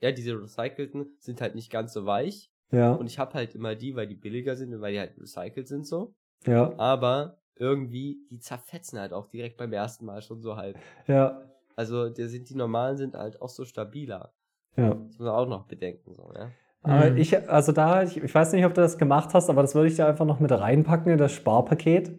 [0.00, 3.74] Ja, diese recycelten sind halt nicht ganz so weich ja, und ich habe halt immer
[3.74, 6.14] die, weil die billiger sind und weil die halt recycelt sind so.
[6.44, 10.78] ja, Aber irgendwie, die zerfetzen halt auch direkt beim ersten Mal schon so halb.
[11.06, 11.42] ja,
[11.74, 14.34] Also, der sind, die normalen sind halt auch so stabiler.
[14.76, 14.90] ja.
[14.90, 16.52] Das muss man auch noch bedenken, so, ja.
[16.88, 17.16] Aber Mhm.
[17.18, 19.88] ich, also da, ich, ich weiß nicht, ob du das gemacht hast, aber das würde
[19.88, 22.12] ich da einfach noch mit reinpacken in das Sparpaket.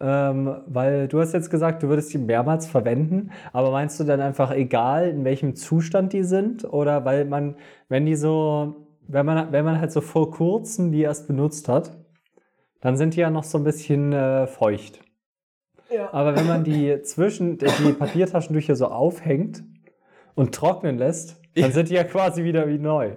[0.00, 4.20] Ähm, weil du hast jetzt gesagt, du würdest die mehrmals verwenden, aber meinst du dann
[4.20, 6.64] einfach egal, in welchem Zustand die sind?
[6.64, 7.56] Oder weil man,
[7.88, 11.96] wenn die so, wenn man, wenn man halt so vor kurzem die erst benutzt hat,
[12.80, 15.00] dann sind die ja noch so ein bisschen äh, feucht.
[16.10, 19.62] Aber wenn man die zwischen, die Papiertaschentücher so aufhängt
[20.34, 23.12] und trocknen lässt, dann sind die ja quasi wieder wie neu.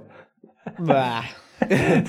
[0.79, 1.23] Bah.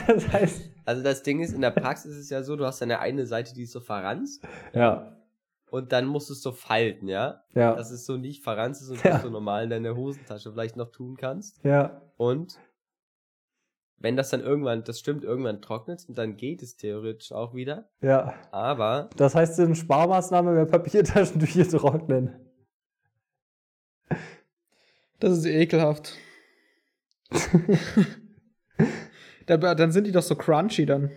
[0.07, 2.81] Das heißt, Also, das Ding ist, in der Praxis ist es ja so, du hast
[2.81, 4.43] deine eine Seite, die ist so verranzt
[4.73, 5.17] ja,
[5.71, 7.45] und dann musst du es so falten, ja.
[7.55, 9.19] ja, dass es so nicht verranzt ist und Ja.
[9.19, 11.63] du so normal in deiner Hosentasche vielleicht noch tun kannst.
[11.65, 12.59] ja, Und
[13.99, 17.89] wenn das dann irgendwann, das stimmt, irgendwann trocknet und dann geht es theoretisch auch wieder.
[18.01, 18.35] ja.
[18.51, 22.35] Aber Das heißt, eine Sparmaßnahme wäre Papiertaschentücher trocknen.
[25.21, 26.15] Das ist ekelhaft.
[29.47, 31.11] Da- dann sind die doch so crunchy dann.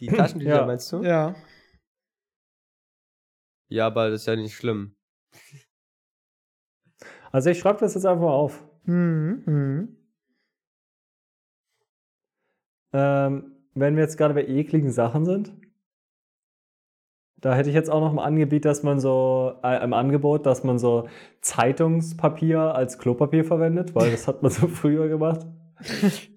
[0.00, 0.66] die Taschentücher Ja.
[0.66, 1.02] meinst du?
[1.02, 1.34] Ja.
[3.68, 4.94] Ja, aber das ist ja nicht schlimm.
[7.32, 8.62] Also ich schreibe das jetzt einfach mal auf.
[8.84, 9.42] Mhm.
[9.46, 9.96] Mhm.
[12.92, 15.52] Ähm, wenn wir jetzt gerade bei ekligen Sachen sind,
[17.44, 20.64] da hätte ich jetzt auch noch im Angebot, dass man so äh, im Angebot, dass
[20.64, 21.10] man so
[21.42, 25.46] Zeitungspapier als Klopapier verwendet, weil das hat man so früher gemacht.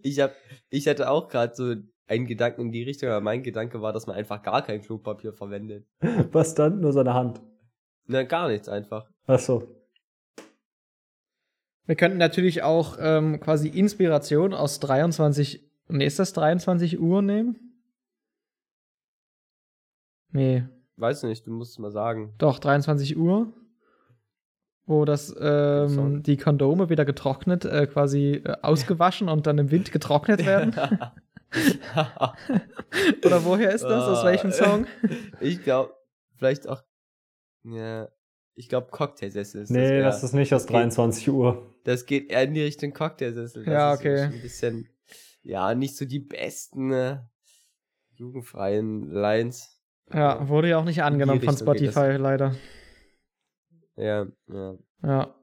[0.02, 0.34] Ich hab,
[0.70, 1.76] ich hatte auch gerade so
[2.08, 5.32] einen Gedanken in die Richtung, aber mein Gedanke war, dass man einfach gar kein Klopapier
[5.32, 5.88] verwendet.
[6.34, 6.82] Was dann?
[6.82, 7.40] Nur so eine Hand.
[8.06, 9.10] Na, gar nichts einfach.
[9.28, 9.64] Ach so.
[11.86, 15.72] Wir könnten natürlich auch ähm, quasi Inspiration aus 23.
[15.88, 17.56] Nee, ist das 23 Uhr nehmen?
[20.34, 20.66] Nee,
[20.98, 22.34] Weiß nicht, du musst es mal sagen.
[22.38, 23.54] doch, 23 Uhr.
[24.86, 29.92] Wo das, ähm, die Kondome wieder getrocknet, äh, quasi äh, ausgewaschen und dann im Wind
[29.92, 30.74] getrocknet werden.
[33.26, 34.06] Oder woher ist das?
[34.08, 34.26] Aus Ah.
[34.28, 34.88] welchem Song?
[35.42, 35.94] Ich glaube,
[36.38, 36.84] vielleicht auch.
[37.64, 38.08] Ja,
[38.56, 40.04] ich glaube Cocktailsessel ist Nee, eher.
[40.04, 41.66] das ist nicht aus das geht- 23 Uhr.
[41.84, 43.66] Das geht eher in die Richtung Cocktailsessel.
[43.66, 44.22] Das Ja, ist okay.
[44.22, 44.90] Ein bisschen,
[45.44, 47.18] ja, nicht so die besten äh,
[48.16, 49.77] jugendfreien Lines.
[50.14, 51.58] Ja, wurde ja auch nicht angenommen von.
[51.58, 52.56] Spotify, leider.
[53.96, 54.78] Ja, ja.
[55.04, 55.36] Ja.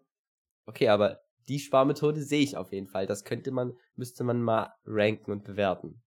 [0.67, 3.07] Okay, aber die Sparmethode sehe ich auf jeden Fall.
[3.07, 6.03] Das könnte man, müsste man mal ranken und bewerten.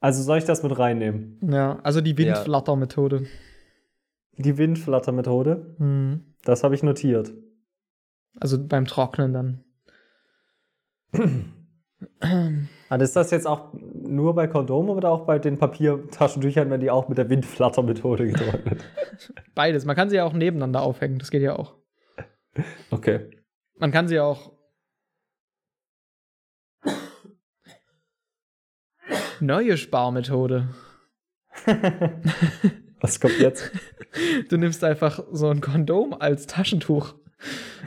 [0.00, 1.38] Also soll ich das mit reinnehmen?
[1.50, 3.26] Ja, also die Windflatter-Methode.
[4.36, 6.34] Die Windflatter-Methode, Mhm.
[6.42, 7.32] das habe ich notiert.
[8.38, 9.64] Also beim Trocknen dann.
[12.94, 16.92] Ah, ist das jetzt auch nur bei Kondomen oder auch bei den Papiertaschentüchern, wenn die
[16.92, 18.84] auch mit der Windflatter-Methode getrocknet?
[19.56, 19.84] Beides.
[19.84, 21.18] Man kann sie ja auch nebeneinander aufhängen.
[21.18, 21.74] Das geht ja auch.
[22.92, 23.42] Okay.
[23.78, 24.52] Man kann sie ja auch.
[29.40, 30.68] Neue Sparmethode.
[33.00, 33.72] Was kommt jetzt?
[34.48, 37.16] Du nimmst einfach so ein Kondom als Taschentuch.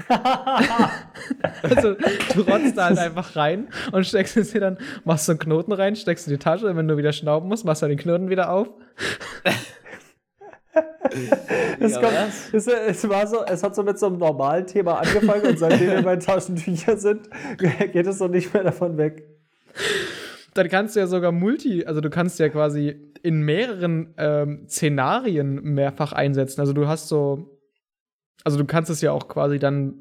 [1.64, 1.96] Also
[2.34, 5.74] du rotzt da halt einfach rein und steckst es dir dann, machst so einen Knoten
[5.74, 8.52] rein, steckst in die Tasche, wenn du wieder schnauben musst, machst du den Knoten wieder
[8.52, 8.70] auf.
[11.80, 12.14] Es, Ja, kommt,
[12.54, 15.90] es, es, war so, es hat so mit so einem normalen Thema angefangen und seitdem
[15.90, 19.26] wir bei Taschentücher sind, geht es so nicht mehr davon weg.
[20.54, 25.62] Dann kannst du ja sogar multi, also du kannst ja quasi in mehreren ähm, Szenarien
[25.64, 26.62] mehrfach einsetzen.
[26.62, 27.57] Also du hast so,
[28.44, 29.96] also du kannst es ja auch quasi dann,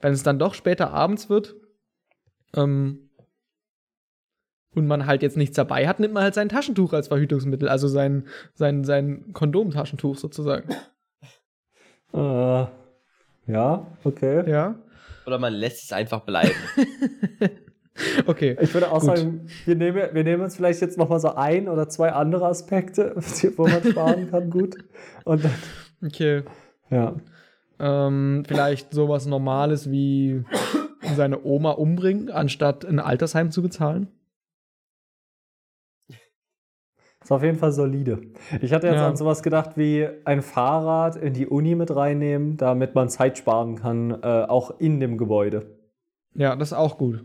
[0.00, 1.56] wenn es dann doch später abends wird,
[2.54, 3.06] ähm,
[4.74, 7.88] und man halt jetzt nichts dabei hat, nimmt man halt sein Taschentuch als Verhütungsmittel, also
[7.88, 10.68] sein, sein, sein Kondomtaschentuch sozusagen.
[12.12, 12.66] Äh,
[13.46, 14.48] ja, okay.
[14.48, 14.74] Ja.
[15.26, 16.54] Oder man lässt es einfach bleiben.
[18.26, 18.58] Okay.
[18.60, 19.16] Ich würde auch Gut.
[19.16, 22.46] sagen, wir nehmen, wir nehmen uns vielleicht jetzt noch mal so ein oder zwei andere
[22.46, 23.14] Aspekte,
[23.56, 24.76] wo man sparen kann, gut.
[25.24, 25.54] Und dann,
[26.04, 26.42] Okay.
[26.90, 27.14] ja.
[27.78, 30.44] Ähm, vielleicht sowas Normales wie
[31.14, 34.08] seine Oma umbringen, anstatt ein Altersheim zu bezahlen.
[37.22, 38.22] Ist auf jeden Fall solide.
[38.60, 39.08] Ich hatte jetzt Ja.
[39.08, 43.74] an sowas gedacht wie ein Fahrrad in die Uni mit reinnehmen, damit man Zeit sparen
[43.76, 45.76] kann, äh, auch in dem Gebäude.
[46.34, 47.24] Ja, das ist auch gut.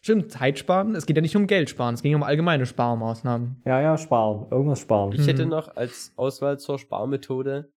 [0.00, 0.94] Stimmt, Zeit sparen.
[0.94, 3.62] Es geht ja nicht um Geld sparen, es ging um allgemeine Sparmaßnahmen.
[3.64, 4.46] Ja, ja, sparen.
[4.50, 5.12] Irgendwas sparen.
[5.12, 5.50] Ich hätte Mhm.
[5.50, 7.72] noch als Auswahl zur Sparmethode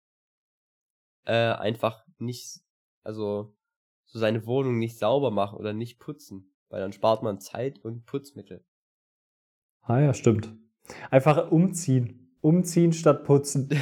[1.27, 2.61] äh, einfach nicht,
[3.03, 3.55] also
[4.05, 8.05] so seine Wohnung nicht sauber machen oder nicht putzen, weil dann spart man Zeit und
[8.07, 8.65] Putzmittel.
[9.83, 10.53] Ah ja, stimmt.
[11.11, 12.37] Einfach umziehen.
[12.41, 13.69] Umziehen statt putzen.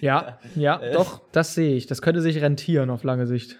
[0.00, 0.92] Ja, ja, Äh.
[0.94, 1.86] doch, das sehe ich.
[1.86, 3.58] Das könnte sich rentieren auf lange Sicht.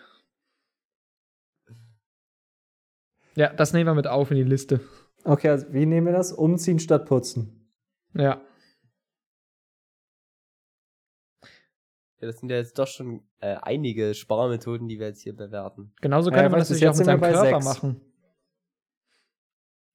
[3.37, 4.80] Ja, das nehmen wir mit auf in die Liste.
[5.24, 6.33] Okay, also wie nehmen wir das?
[6.33, 7.70] Umziehen statt putzen.
[8.14, 8.41] Ja.
[12.27, 15.93] Das sind ja jetzt doch schon äh, einige Sparmethoden, die wir jetzt hier bewerten.
[16.01, 17.64] Genauso Ja, könnte man das natürlich auch jetzt mit seinem Körper sechs.
[17.64, 18.01] machen.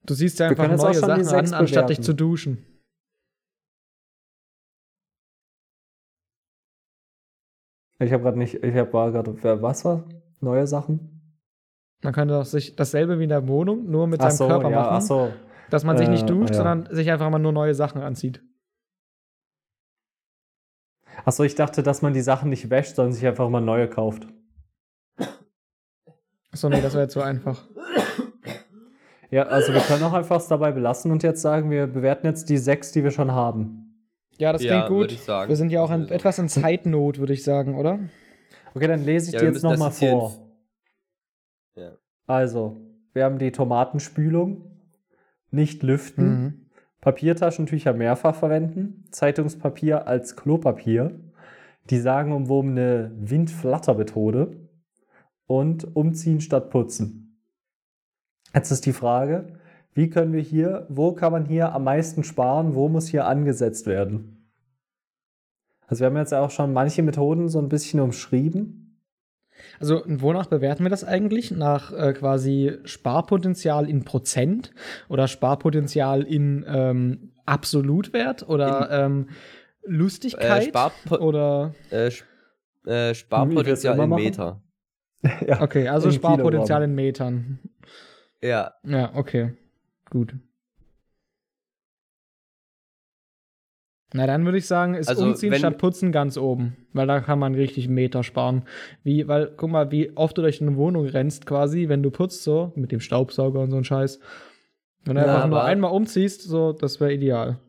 [0.06, 2.66] Du siehst ja einfach auch neue Sachen an, anstatt dich zu duschen.
[8.00, 10.08] Ich habe gerade nicht, ich habe gerade, was war?
[10.40, 11.40] Neue Sachen?
[12.04, 14.70] Man könnte doch sich dasselbe wie in der Wohnung, nur mit Ach seinem so, Körper
[14.70, 14.96] ja, machen.
[14.98, 15.34] ach so.
[15.72, 16.58] Dass man sich nicht Äh, duscht, ja.
[16.58, 18.42] sondern sich einfach mal nur neue Sachen anzieht.
[21.28, 23.90] Ach so, ich dachte, dass man die Sachen nicht wäscht, sondern sich einfach mal neue
[23.90, 24.26] kauft.
[26.54, 27.66] Achso, nee, das wäre jetzt so einfach.
[29.30, 32.48] Ja, also wir können auch einfach es dabei belassen und jetzt sagen, wir bewerten jetzt
[32.50, 34.08] die sechs, die wir schon haben.
[34.38, 35.12] Ja, das Ja, klingt gut.
[35.12, 35.50] ich sagen.
[35.50, 36.14] Wir sind ja auch in, ist so.
[36.16, 38.00] etwas in Zeitnot, würde ich sagen, oder?
[38.74, 40.34] Okay, dann lese ich Ja, die wir jetzt nochmal vor.
[41.76, 41.98] Ja.
[42.26, 42.78] Also,
[43.12, 44.64] wir haben die Tomatenspülung,
[45.52, 46.67] nicht lüften, Mhm.
[47.08, 51.18] Papiertaschentücher mehrfach verwenden, Zeitungspapier als Klopapier,
[51.90, 54.68] die sagenumwobene Windflattermethode
[55.46, 57.40] und umziehen statt putzen.
[58.54, 59.58] Jetzt ist die Frage,
[59.94, 63.86] wie können wir hier, wo kann man hier am meisten sparen, wo muss hier angesetzt
[63.86, 64.52] werden?
[65.88, 68.87] Also wir haben jetzt auch schon manche Methoden so ein bisschen umschrieben.
[69.80, 71.52] Also, wonach bewerten wir das eigentlich?
[71.52, 74.72] Nach äh, quasi Sparpotenzial in Prozent
[75.10, 79.34] oder Sparpotenzial in ähm, Absolutwert oder ähm, Äh,
[79.90, 82.12] Lustigkeit Sparpo oder äh,
[82.86, 84.10] äh, Sparpotenzial in?
[84.10, 84.62] Meter.
[85.48, 85.62] ja.
[85.62, 87.60] okay, also In Sparpotenzial in Metern.
[88.42, 89.54] Ja, Ja, okay.
[90.10, 90.36] Gut.
[94.14, 96.78] Na, dann würde ich sagen, ist Also, Umziehen statt Putzen ganz oben.
[96.94, 98.64] Weil da kann man richtig Meter sparen.
[99.04, 102.44] Wie, weil, guck mal, wie oft du durch eine Wohnung rennst quasi, wenn du putzt,
[102.44, 104.20] so, mit dem Staubsauger und so ein Scheiß.
[105.04, 107.60] Wenn du Ja, einfach nur einmal umziehst, so, das wäre ideal.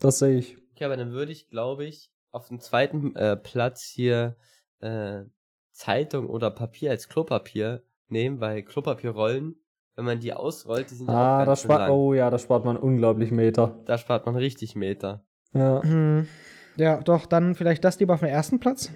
[0.00, 0.56] Das sehe ich.
[0.74, 4.36] okay, aber dann würde ich, glaube ich, auf dem zweiten äh, Platz hier
[4.80, 5.22] äh,
[5.70, 9.56] Zeitung oder Papier als Klopapier nehmen, weil Klopapierrollen
[9.96, 11.90] wenn man die ausrollt, die sind ja auch Ah, da ganz schön spart, lang.
[11.90, 13.78] oh ja, da spart man unglaublich Meter.
[13.86, 15.24] Da spart man richtig Meter.
[15.54, 15.82] Ja.
[15.82, 16.28] Hm.
[16.76, 18.90] Ja, doch, dann vielleicht das lieber auf den ersten Platz.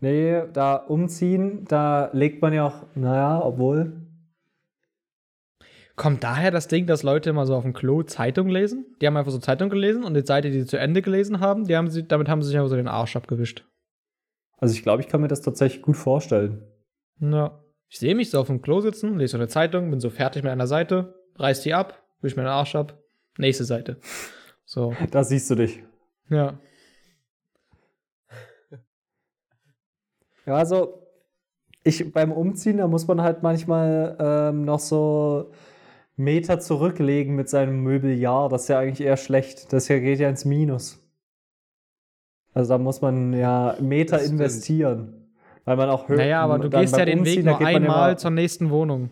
[0.00, 4.00] Nee, da umziehen, da legt man ja auch, naja, obwohl.
[5.96, 8.84] Kommt daher das Ding, dass Leute immer so auf dem Klo Zeitung lesen?
[9.00, 11.64] Die haben einfach so Zeitung gelesen und die Seite, die sie zu Ende gelesen haben,
[11.66, 13.64] die haben sie, damit haben sie sich einfach so den Arsch abgewischt.
[14.58, 16.62] Also ich glaube, ich kann mir das tatsächlich gut vorstellen.
[17.20, 17.60] Ja.
[17.88, 20.42] Ich sehe mich so auf dem Klo sitzen, lese so eine Zeitung, bin so fertig
[20.42, 22.98] mit einer Seite, reiß die ab, wisch mir den Arsch ab,
[23.38, 23.98] nächste Seite.
[24.64, 25.82] So, Da siehst du dich.
[26.28, 26.58] ja.
[30.46, 31.06] Ja, also
[31.84, 35.52] ich beim Umziehen, da muss man halt manchmal ähm, noch so
[36.16, 38.48] Meter zurücklegen mit seinem Möbeljahr.
[38.48, 39.72] Das ist ja eigentlich eher schlecht.
[39.72, 41.03] Das hier geht ja ins Minus.
[42.54, 45.20] Also da muss man ja Meter Das investieren.
[45.64, 46.18] Weil man auch hört.
[46.18, 49.10] Naja, aber du gehst ja den Umziehen, Weg nur ja einmal mal- zur nächsten Wohnung.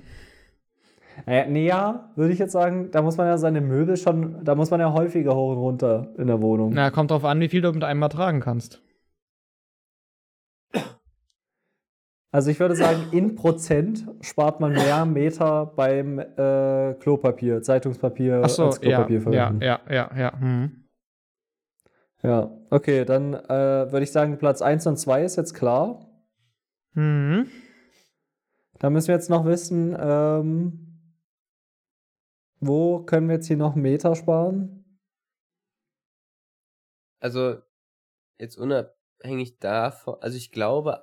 [1.26, 4.54] Naja, nee, ja, würde ich jetzt sagen, da muss man ja seine Möbel schon, da
[4.54, 6.72] muss man ja häufiger hoch und runter in der Wohnung.
[6.74, 8.82] Na, kommt drauf an, wie viel du mit einmal tragen kannst.
[12.34, 18.66] Also ich würde sagen, in Prozent spart man mehr Meter beim äh, Klopapier, Zeitungspapier Achso,
[18.66, 19.62] als ja, Klopapier ja, verwenden.
[19.62, 20.40] ja, ja, ja.
[20.40, 20.81] Hm.
[22.22, 26.08] Ja, okay, dann äh, würde ich sagen, Platz 1 und 2 ist jetzt klar.
[26.94, 27.50] Hm.
[28.78, 31.16] Da müssen wir jetzt noch wissen, ähm,
[32.60, 35.00] wo können wir jetzt hier noch Meter sparen?
[37.18, 37.58] Also,
[38.38, 41.02] jetzt unabhängig davon, also ich glaube,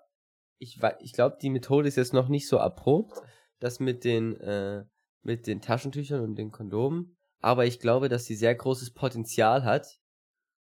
[0.57, 3.21] ich, ich glaube, die Methode ist jetzt noch nicht so erprobt,
[3.59, 4.85] das mit den, äh,
[5.21, 9.99] mit den Taschentüchern und den Kondomen, aber ich glaube, dass sie sehr großes Potenzial hat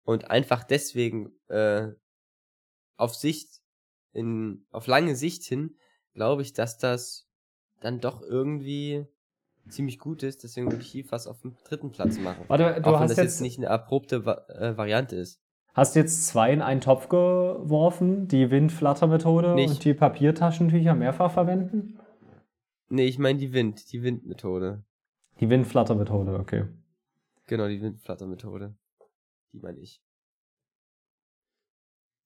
[0.06, 1.88] und einfach deswegen, äh,
[2.96, 3.60] auf Sicht,
[4.12, 5.76] in, auf lange Sicht hin,
[6.14, 7.28] glaube ich, dass das
[7.80, 9.04] dann doch irgendwie
[9.68, 12.44] ziemlich gut ist, deswegen würde ich hier fast auf dem dritten Platz machen.
[12.46, 14.16] Warte, du Auch wenn hast das jetzt, jetzt nicht eine erprobte
[14.48, 15.42] äh, Variante ist.
[15.74, 21.98] hast jetzt zwei in einen Topf geworfen, die Windflatter-Methode und die Papiertaschentücher mehrfach verwenden?
[22.88, 24.84] Nee, ich meine die Wind, die Windmethode.
[25.40, 26.64] Die Windflatter-Methode, okay.
[27.46, 28.76] Genau, die Windflattermethode.
[29.52, 30.00] Die meine ich.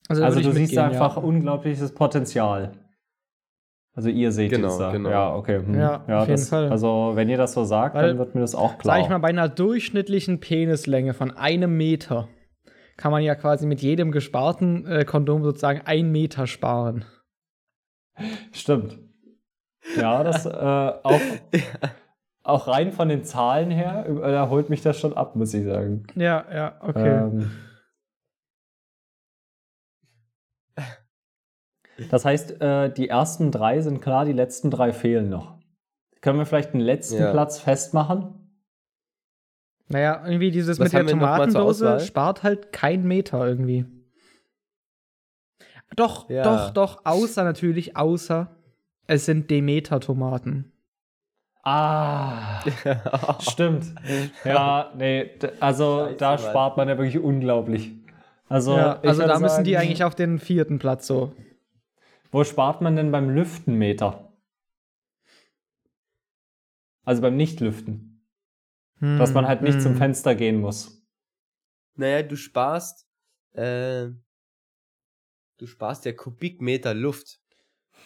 [0.09, 1.23] Also, Also du siehst einfach ja.
[1.23, 2.73] unglaubliches Potenzial.
[3.93, 4.93] Also ihr seht Genau, es da.
[4.93, 5.11] genau.
[5.11, 5.59] Ja, okay.
[5.59, 5.75] hm.
[5.75, 6.71] Ja, auf jeden das, Fall.
[6.71, 8.97] Also wenn ihr das so sagt, Weil, dann wird mir das auch klar.
[8.97, 12.29] Sag ich mal, bei einer durchschnittlichen Penislänge von einem Meter
[12.97, 17.05] kann man ja quasi mit jedem gesparten äh, Kondom sozusagen ein Meter sparen.
[18.53, 18.99] Stimmt.
[19.97, 21.21] Ja, das äh, auch,
[22.43, 26.07] auch rein von den Zahlen her, da holt mich das schon ab, muss ich sagen.
[26.15, 27.19] Ja, ja, okay.
[27.19, 27.51] Ähm,
[32.11, 35.59] das heißt, äh, die ersten drei sind klar, die letzten drei fehlen noch.
[36.21, 37.31] Können wir vielleicht einen letzten Ja.
[37.31, 38.35] Platz festmachen?
[39.89, 43.87] Naja, irgendwie dieses Was mit der Tomatendose spart halt kein Meter irgendwie.
[45.97, 46.43] Doch, Ja.
[46.45, 48.57] doch, doch, außer natürlich, außer
[49.09, 50.70] es sind Demeter-Tomaten.
[51.63, 52.63] Ah,
[53.41, 53.95] stimmt.
[54.45, 55.31] Ja, nee,
[55.61, 57.93] also Scheiße, da spart man ja wirklich unglaublich.
[58.49, 61.35] Also, ja, also da müssen die sagen, eigentlich auf den vierten Platz so.
[62.33, 64.33] Wo spart man denn beim Lüftenmeter?
[67.05, 68.25] Also beim Nichtlüften.
[69.01, 69.99] Dass man halt nicht zum Hm.
[69.99, 71.03] Fenster gehen muss.
[71.95, 73.09] Naja, du sparst,
[73.53, 74.09] äh,
[75.57, 77.41] du sparst ja Kubikmeter Luft.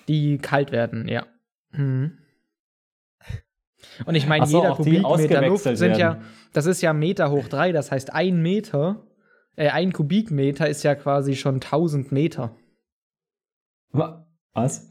[0.09, 1.27] Die kalt werden, ja.
[1.71, 2.19] Hm.
[4.07, 6.25] Und ich meine, so, jeder Kubikmeter Luft sind ja, werden.
[6.53, 9.07] das ist ja Meter hoch drei, das heißt ein Meter,
[9.57, 12.57] äh, ein Kubikmeter ist ja quasi schon 1000 Meter.
[13.93, 14.91] Wa- Was?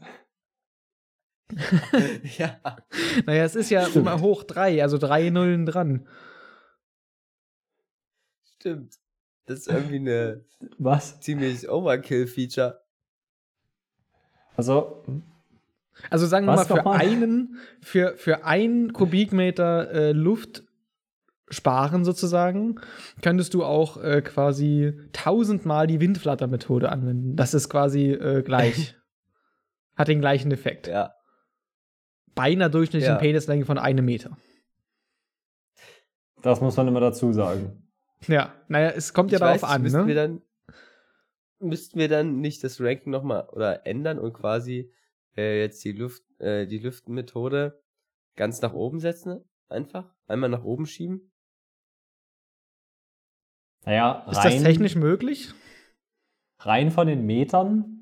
[2.38, 2.58] ja.
[3.26, 3.96] Naja, es ist ja Stimmt.
[3.96, 6.08] immer hoch drei, also drei Nullen dran.
[8.56, 8.94] Stimmt.
[9.46, 10.44] Das ist irgendwie eine
[10.78, 11.20] Was?
[11.20, 12.82] ziemlich Overkill-Feature.
[14.56, 15.04] Also,
[16.10, 17.00] Also sagen wir Was mal, für nochmal?
[17.00, 20.64] einen, für, für einen Kubikmeter äh, Luft
[21.50, 22.80] sparen sozusagen,
[23.22, 27.36] könntest du auch äh, quasi tausendmal die Windflatter-Methode anwenden.
[27.36, 28.96] Das ist quasi äh, gleich.
[29.96, 30.88] Hat den gleichen Effekt.
[30.88, 31.14] Ja.
[32.34, 33.20] Bei einer durchschnittlichen Ja.
[33.20, 34.36] Penislänge von einem Meter.
[36.42, 37.88] das muss man immer dazu sagen.
[38.26, 40.20] Ja, naja, es kommt ja Ich darauf weiß, an, müssten wir ne?
[40.20, 40.42] dann
[41.60, 44.90] müssten wir dann nicht das Ranking nochmal oder ändern und quasi
[45.36, 47.80] äh, jetzt die Luft äh, die Lüftenmethode
[48.36, 51.32] ganz nach oben setzen einfach einmal nach oben schieben
[53.84, 55.52] Naja, Ist rein, das technisch möglich?
[56.58, 58.00] rein von den Metern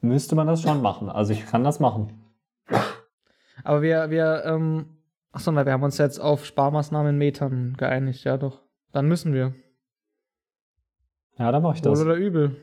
[0.00, 1.08] müsste man das schon machen.
[1.08, 2.12] Also ich kann das machen.
[3.64, 4.98] Aber wir, wir, ähm,
[5.32, 8.62] achso, na, wir haben uns jetzt auf Sparmaßnahmen in Metern geeinigt, ja doch.
[8.92, 9.54] Dann müssen wir.
[11.38, 11.98] Ja, dann mache ich das.
[11.98, 12.56] Wohl oder übel.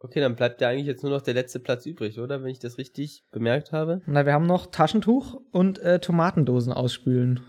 [0.00, 2.42] Okay, dann bleibt ja eigentlich jetzt nur noch der letzte Platz übrig, oder?
[2.42, 4.00] Wenn ich das richtig bemerkt habe.
[4.06, 7.40] Na, wir haben noch Taschentuch und äh, Tomatendosen ausspülen.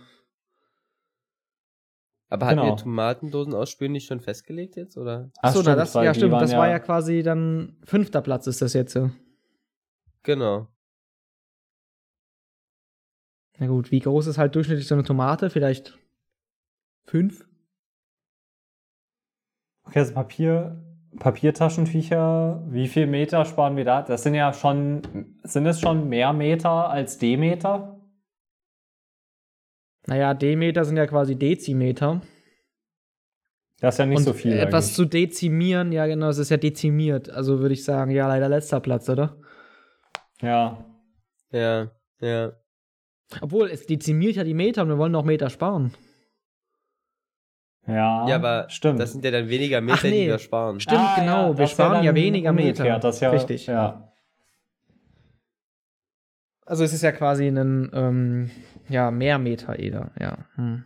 [2.32, 2.72] Aber hatten Genau.
[2.72, 5.32] wir Tomatendosen ausspülen nicht schon festgelegt jetzt, oder?
[5.42, 6.34] Ach, Achso, na, das, ja, stimmt.
[6.34, 8.96] Das war ja quasi dann fünfter Platz ist das jetzt.
[8.96, 9.12] ja.
[10.24, 10.68] Genau.
[13.58, 15.50] Na gut, wie groß ist halt durchschnittlich so eine Tomate?
[15.50, 15.98] Vielleicht
[17.06, 17.48] fünf?
[19.84, 20.82] Okay, also Papier,
[21.20, 24.02] Papiertaschentücher, wie viel Meter sparen wir da?
[24.02, 25.02] Das sind ja schon,
[25.44, 28.00] sind es schon mehr Meter als Demeter?
[30.08, 32.22] Naja, Demeter sind ja quasi Dezimeter.
[33.80, 34.54] Das ist ja nicht und so viel.
[34.54, 34.96] etwas eigentlich.
[34.96, 37.30] zu dezimieren, ja genau, es ist ja dezimiert.
[37.30, 39.38] Also würde ich sagen, ja, leider letzter Platz, oder?
[40.42, 40.86] Ja.
[41.52, 42.54] Ja, ja.
[43.42, 45.94] Obwohl, es dezimiert ja die Meter und wir wollen noch Meter sparen.
[47.90, 49.00] Ja, ja, aber stimmt.
[49.00, 50.24] das sind ja dann weniger Meter, Ach, nee.
[50.26, 50.80] die wir sparen.
[50.80, 53.00] Stimmt, Ah, genau, ja, wir das sparen ja weniger Meter.
[53.00, 53.66] Das ja, Richtig.
[53.68, 54.12] Ja.
[56.66, 58.52] Also es ist ja quasi ein, ähm,
[58.90, 60.38] ja, mehr Meter eher, ja.
[60.56, 60.84] Hm.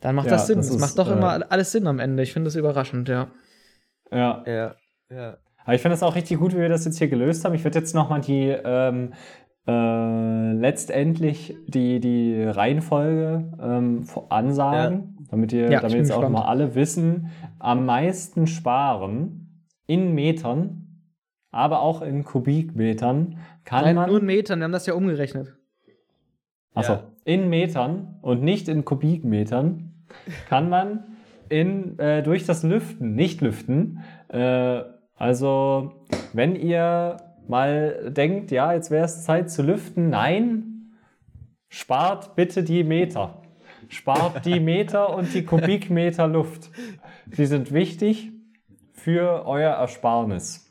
[0.00, 0.56] Dann macht Ja, das Sinn.
[0.56, 2.22] das Das, ist, macht doch äh, immer alles Sinn am Ende.
[2.22, 3.28] Ich finde das überraschend, ja.
[4.10, 4.42] ja.
[4.46, 4.74] Ja,
[5.10, 5.36] ja.
[5.64, 7.54] Aber ich finde es auch richtig gut, wie wir das jetzt hier gelöst haben.
[7.54, 9.12] Ich würde jetzt nochmal die ähm,
[9.66, 16.32] äh, letztendlich die, die Reihenfolge ähm, ansagen, damit ihr, Ja, damit jetzt auch gespannt.
[16.34, 20.86] mal alle wissen, am meisten sparen in Metern,
[21.50, 24.08] aber auch in Kubikmetern kann Nein, man.
[24.10, 25.54] nur in Metern, wir haben das ja umgerechnet.
[26.74, 27.02] Achso, Ja.
[27.24, 29.92] in Metern und nicht in Kubikmetern
[30.48, 31.04] kann man
[31.48, 34.82] in, äh, durch das Lüften, nicht lüften, äh,
[35.16, 35.92] also
[36.32, 37.16] wenn ihr
[37.48, 40.96] mal denkt, ja, jetzt wäre es Zeit zu lüften, nein,
[41.68, 43.42] spart bitte die Meter.
[43.88, 46.70] Spart die Meter und die Kubikmeter Luft.
[47.30, 48.32] Sie sind wichtig
[48.92, 50.70] für euer Ersparnis.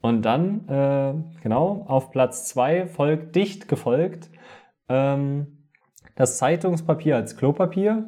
[0.00, 4.30] Und dann, äh, genau, auf Platz 2 folgt dicht gefolgt
[4.88, 5.68] ähm,
[6.14, 8.06] das Zeitungspapier als Klopapier.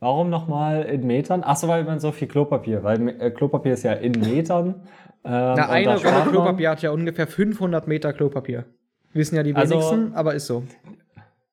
[0.00, 1.42] Warum nochmal in Metern?
[1.42, 4.82] Achso, weil man so viel Klopapier, weil äh, Klopapier ist ja in Metern.
[5.24, 8.64] Ähm, Na, eine Rolle Klopapier hat ja ungefähr 500 Meter Klopapier.
[9.12, 10.62] Wissen ja die Also- wenigsten, aber ist so.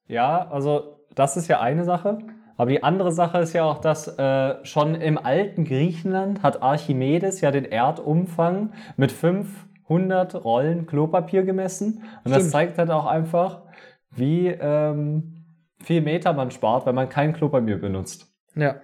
[0.07, 2.19] Ja, also das ist ja eine Sache.
[2.57, 7.41] Aber die andere Sache ist ja auch, dass äh, schon im alten Griechenland hat Archimedes
[7.41, 12.03] ja den Erdumfang mit 500 Rollen Klopapier gemessen.
[12.23, 12.51] Und das Stimmt.
[12.51, 13.63] zeigt halt auch einfach,
[14.11, 15.45] wie ähm,
[15.83, 18.31] viel Meter man spart, wenn man kein Klopapier benutzt.
[18.55, 18.75] Ja.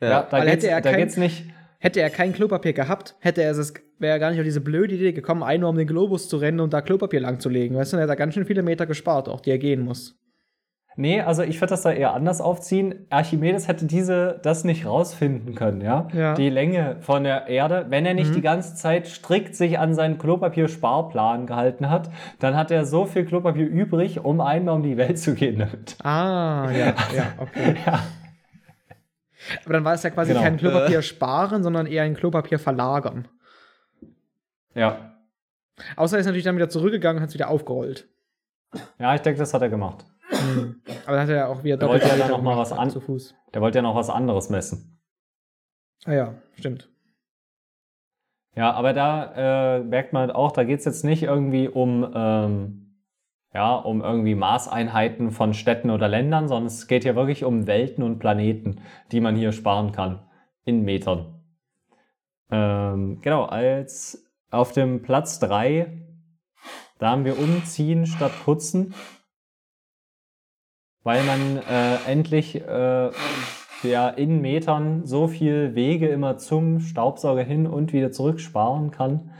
[0.00, 0.26] Ja, Ja.
[0.30, 1.44] da, geht's, hätte er da kein- geht's nicht.
[1.78, 4.94] Hätte er kein Klopapier gehabt, hätte er es, wäre er gar nicht auf diese blöde
[4.94, 7.76] Idee gekommen, einen nur um den Globus zu rennen und da Klopapier lang zu legen.
[7.76, 10.18] Weißt du, er hat da ganz schön viele Meter gespart, auch die er gehen muss.
[10.98, 13.06] Nee, also ich würde das da eher anders aufziehen.
[13.10, 16.08] Archimedes hätte diese das nicht rausfinden können, ja?
[16.14, 16.32] Ja.
[16.32, 18.34] Die Länge von der Erde, wenn er nicht Mhm.
[18.36, 22.08] die ganze Zeit strikt sich an seinen Klopapier-Sparplan gehalten hat,
[22.38, 25.96] dann hat er so viel Klopapier übrig, um einmal um die Welt zu gehen damit.
[26.02, 27.76] Ah, ja, ja, okay.
[27.84, 28.00] Ja.
[29.64, 30.42] Aber dann war es ja quasi Genau.
[30.42, 33.28] kein Klopapier sparen, sondern eher ein Klopapier verlagern.
[34.74, 35.14] Ja.
[35.96, 38.08] Außer er ist natürlich dann wieder zurückgegangen und hat es wieder aufgerollt.
[38.98, 40.04] Ja, ich denke, das hat er gemacht.
[41.06, 42.72] Aber dann hat er ja auch wieder Da wollte er Meter ja noch mal was
[42.72, 43.34] an- zu Fuß.
[43.54, 44.98] Der wollte ja noch was anderes messen.
[46.04, 46.88] Ah ja, stimmt.
[48.54, 52.85] Ja, aber da äh, merkt man auch, da geht es jetzt nicht irgendwie um, ähm,
[53.56, 58.04] ja, um irgendwie Maßeinheiten von Städten oder Ländern, sondern es geht hier wirklich um Welten
[58.04, 58.82] und Planeten,
[59.12, 60.18] die man hier sparen kann
[60.66, 61.40] in Metern.
[62.50, 65.90] Ähm, genau, als auf dem Platz 3,
[66.98, 68.92] da haben wir umziehen statt putzen,
[71.02, 73.10] weil man äh, endlich äh,
[73.82, 79.30] ja in Metern so viel Wege immer zum Staubsauger hin und wieder zurück sparen kann.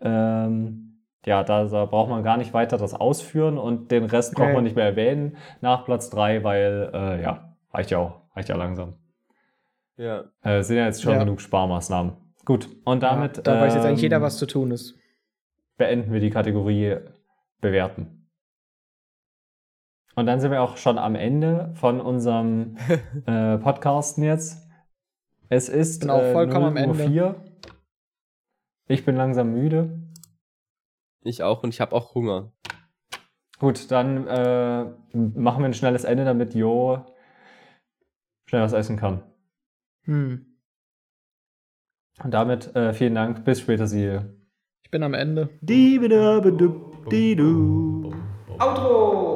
[0.00, 0.83] Ähm,
[1.26, 4.54] ja, da, da braucht man gar nicht weiter das ausführen und den Rest braucht Okay.
[4.54, 8.56] man nicht mehr erwähnen nach Platz 3, weil äh, ja, reicht ja auch, reicht ja
[8.56, 8.94] langsam.
[9.96, 10.24] Ja.
[10.42, 11.18] Äh, sind ja jetzt schon Ja.
[11.20, 12.12] genug Sparmaßnahmen.
[12.44, 14.98] Gut, und damit ja, da weiß jetzt eigentlich jeder, ähm, was zu tun ist.
[15.78, 16.96] beenden wir die Kategorie
[17.60, 18.28] bewerten.
[20.16, 22.76] Und dann sind wir auch schon am Ende von unserem
[23.26, 24.68] äh, Podcasten jetzt.
[25.48, 27.08] Es ist Bin auch äh, vollkommen am 0 Uhr Ende.
[27.08, 27.34] 4.
[28.86, 29.98] Ich bin langsam müde.
[31.24, 32.52] Ich auch und ich habe auch Hunger.
[33.58, 37.04] Gut, dann äh, machen wir ein schnelles Ende, damit Jo
[38.46, 39.22] schnell was essen kann.
[40.04, 40.46] Hm.
[42.22, 43.44] Und damit äh, vielen Dank.
[43.44, 44.20] Bis später, Sie.
[44.84, 45.48] Ich bin am Ende.
[48.58, 49.33] Outro!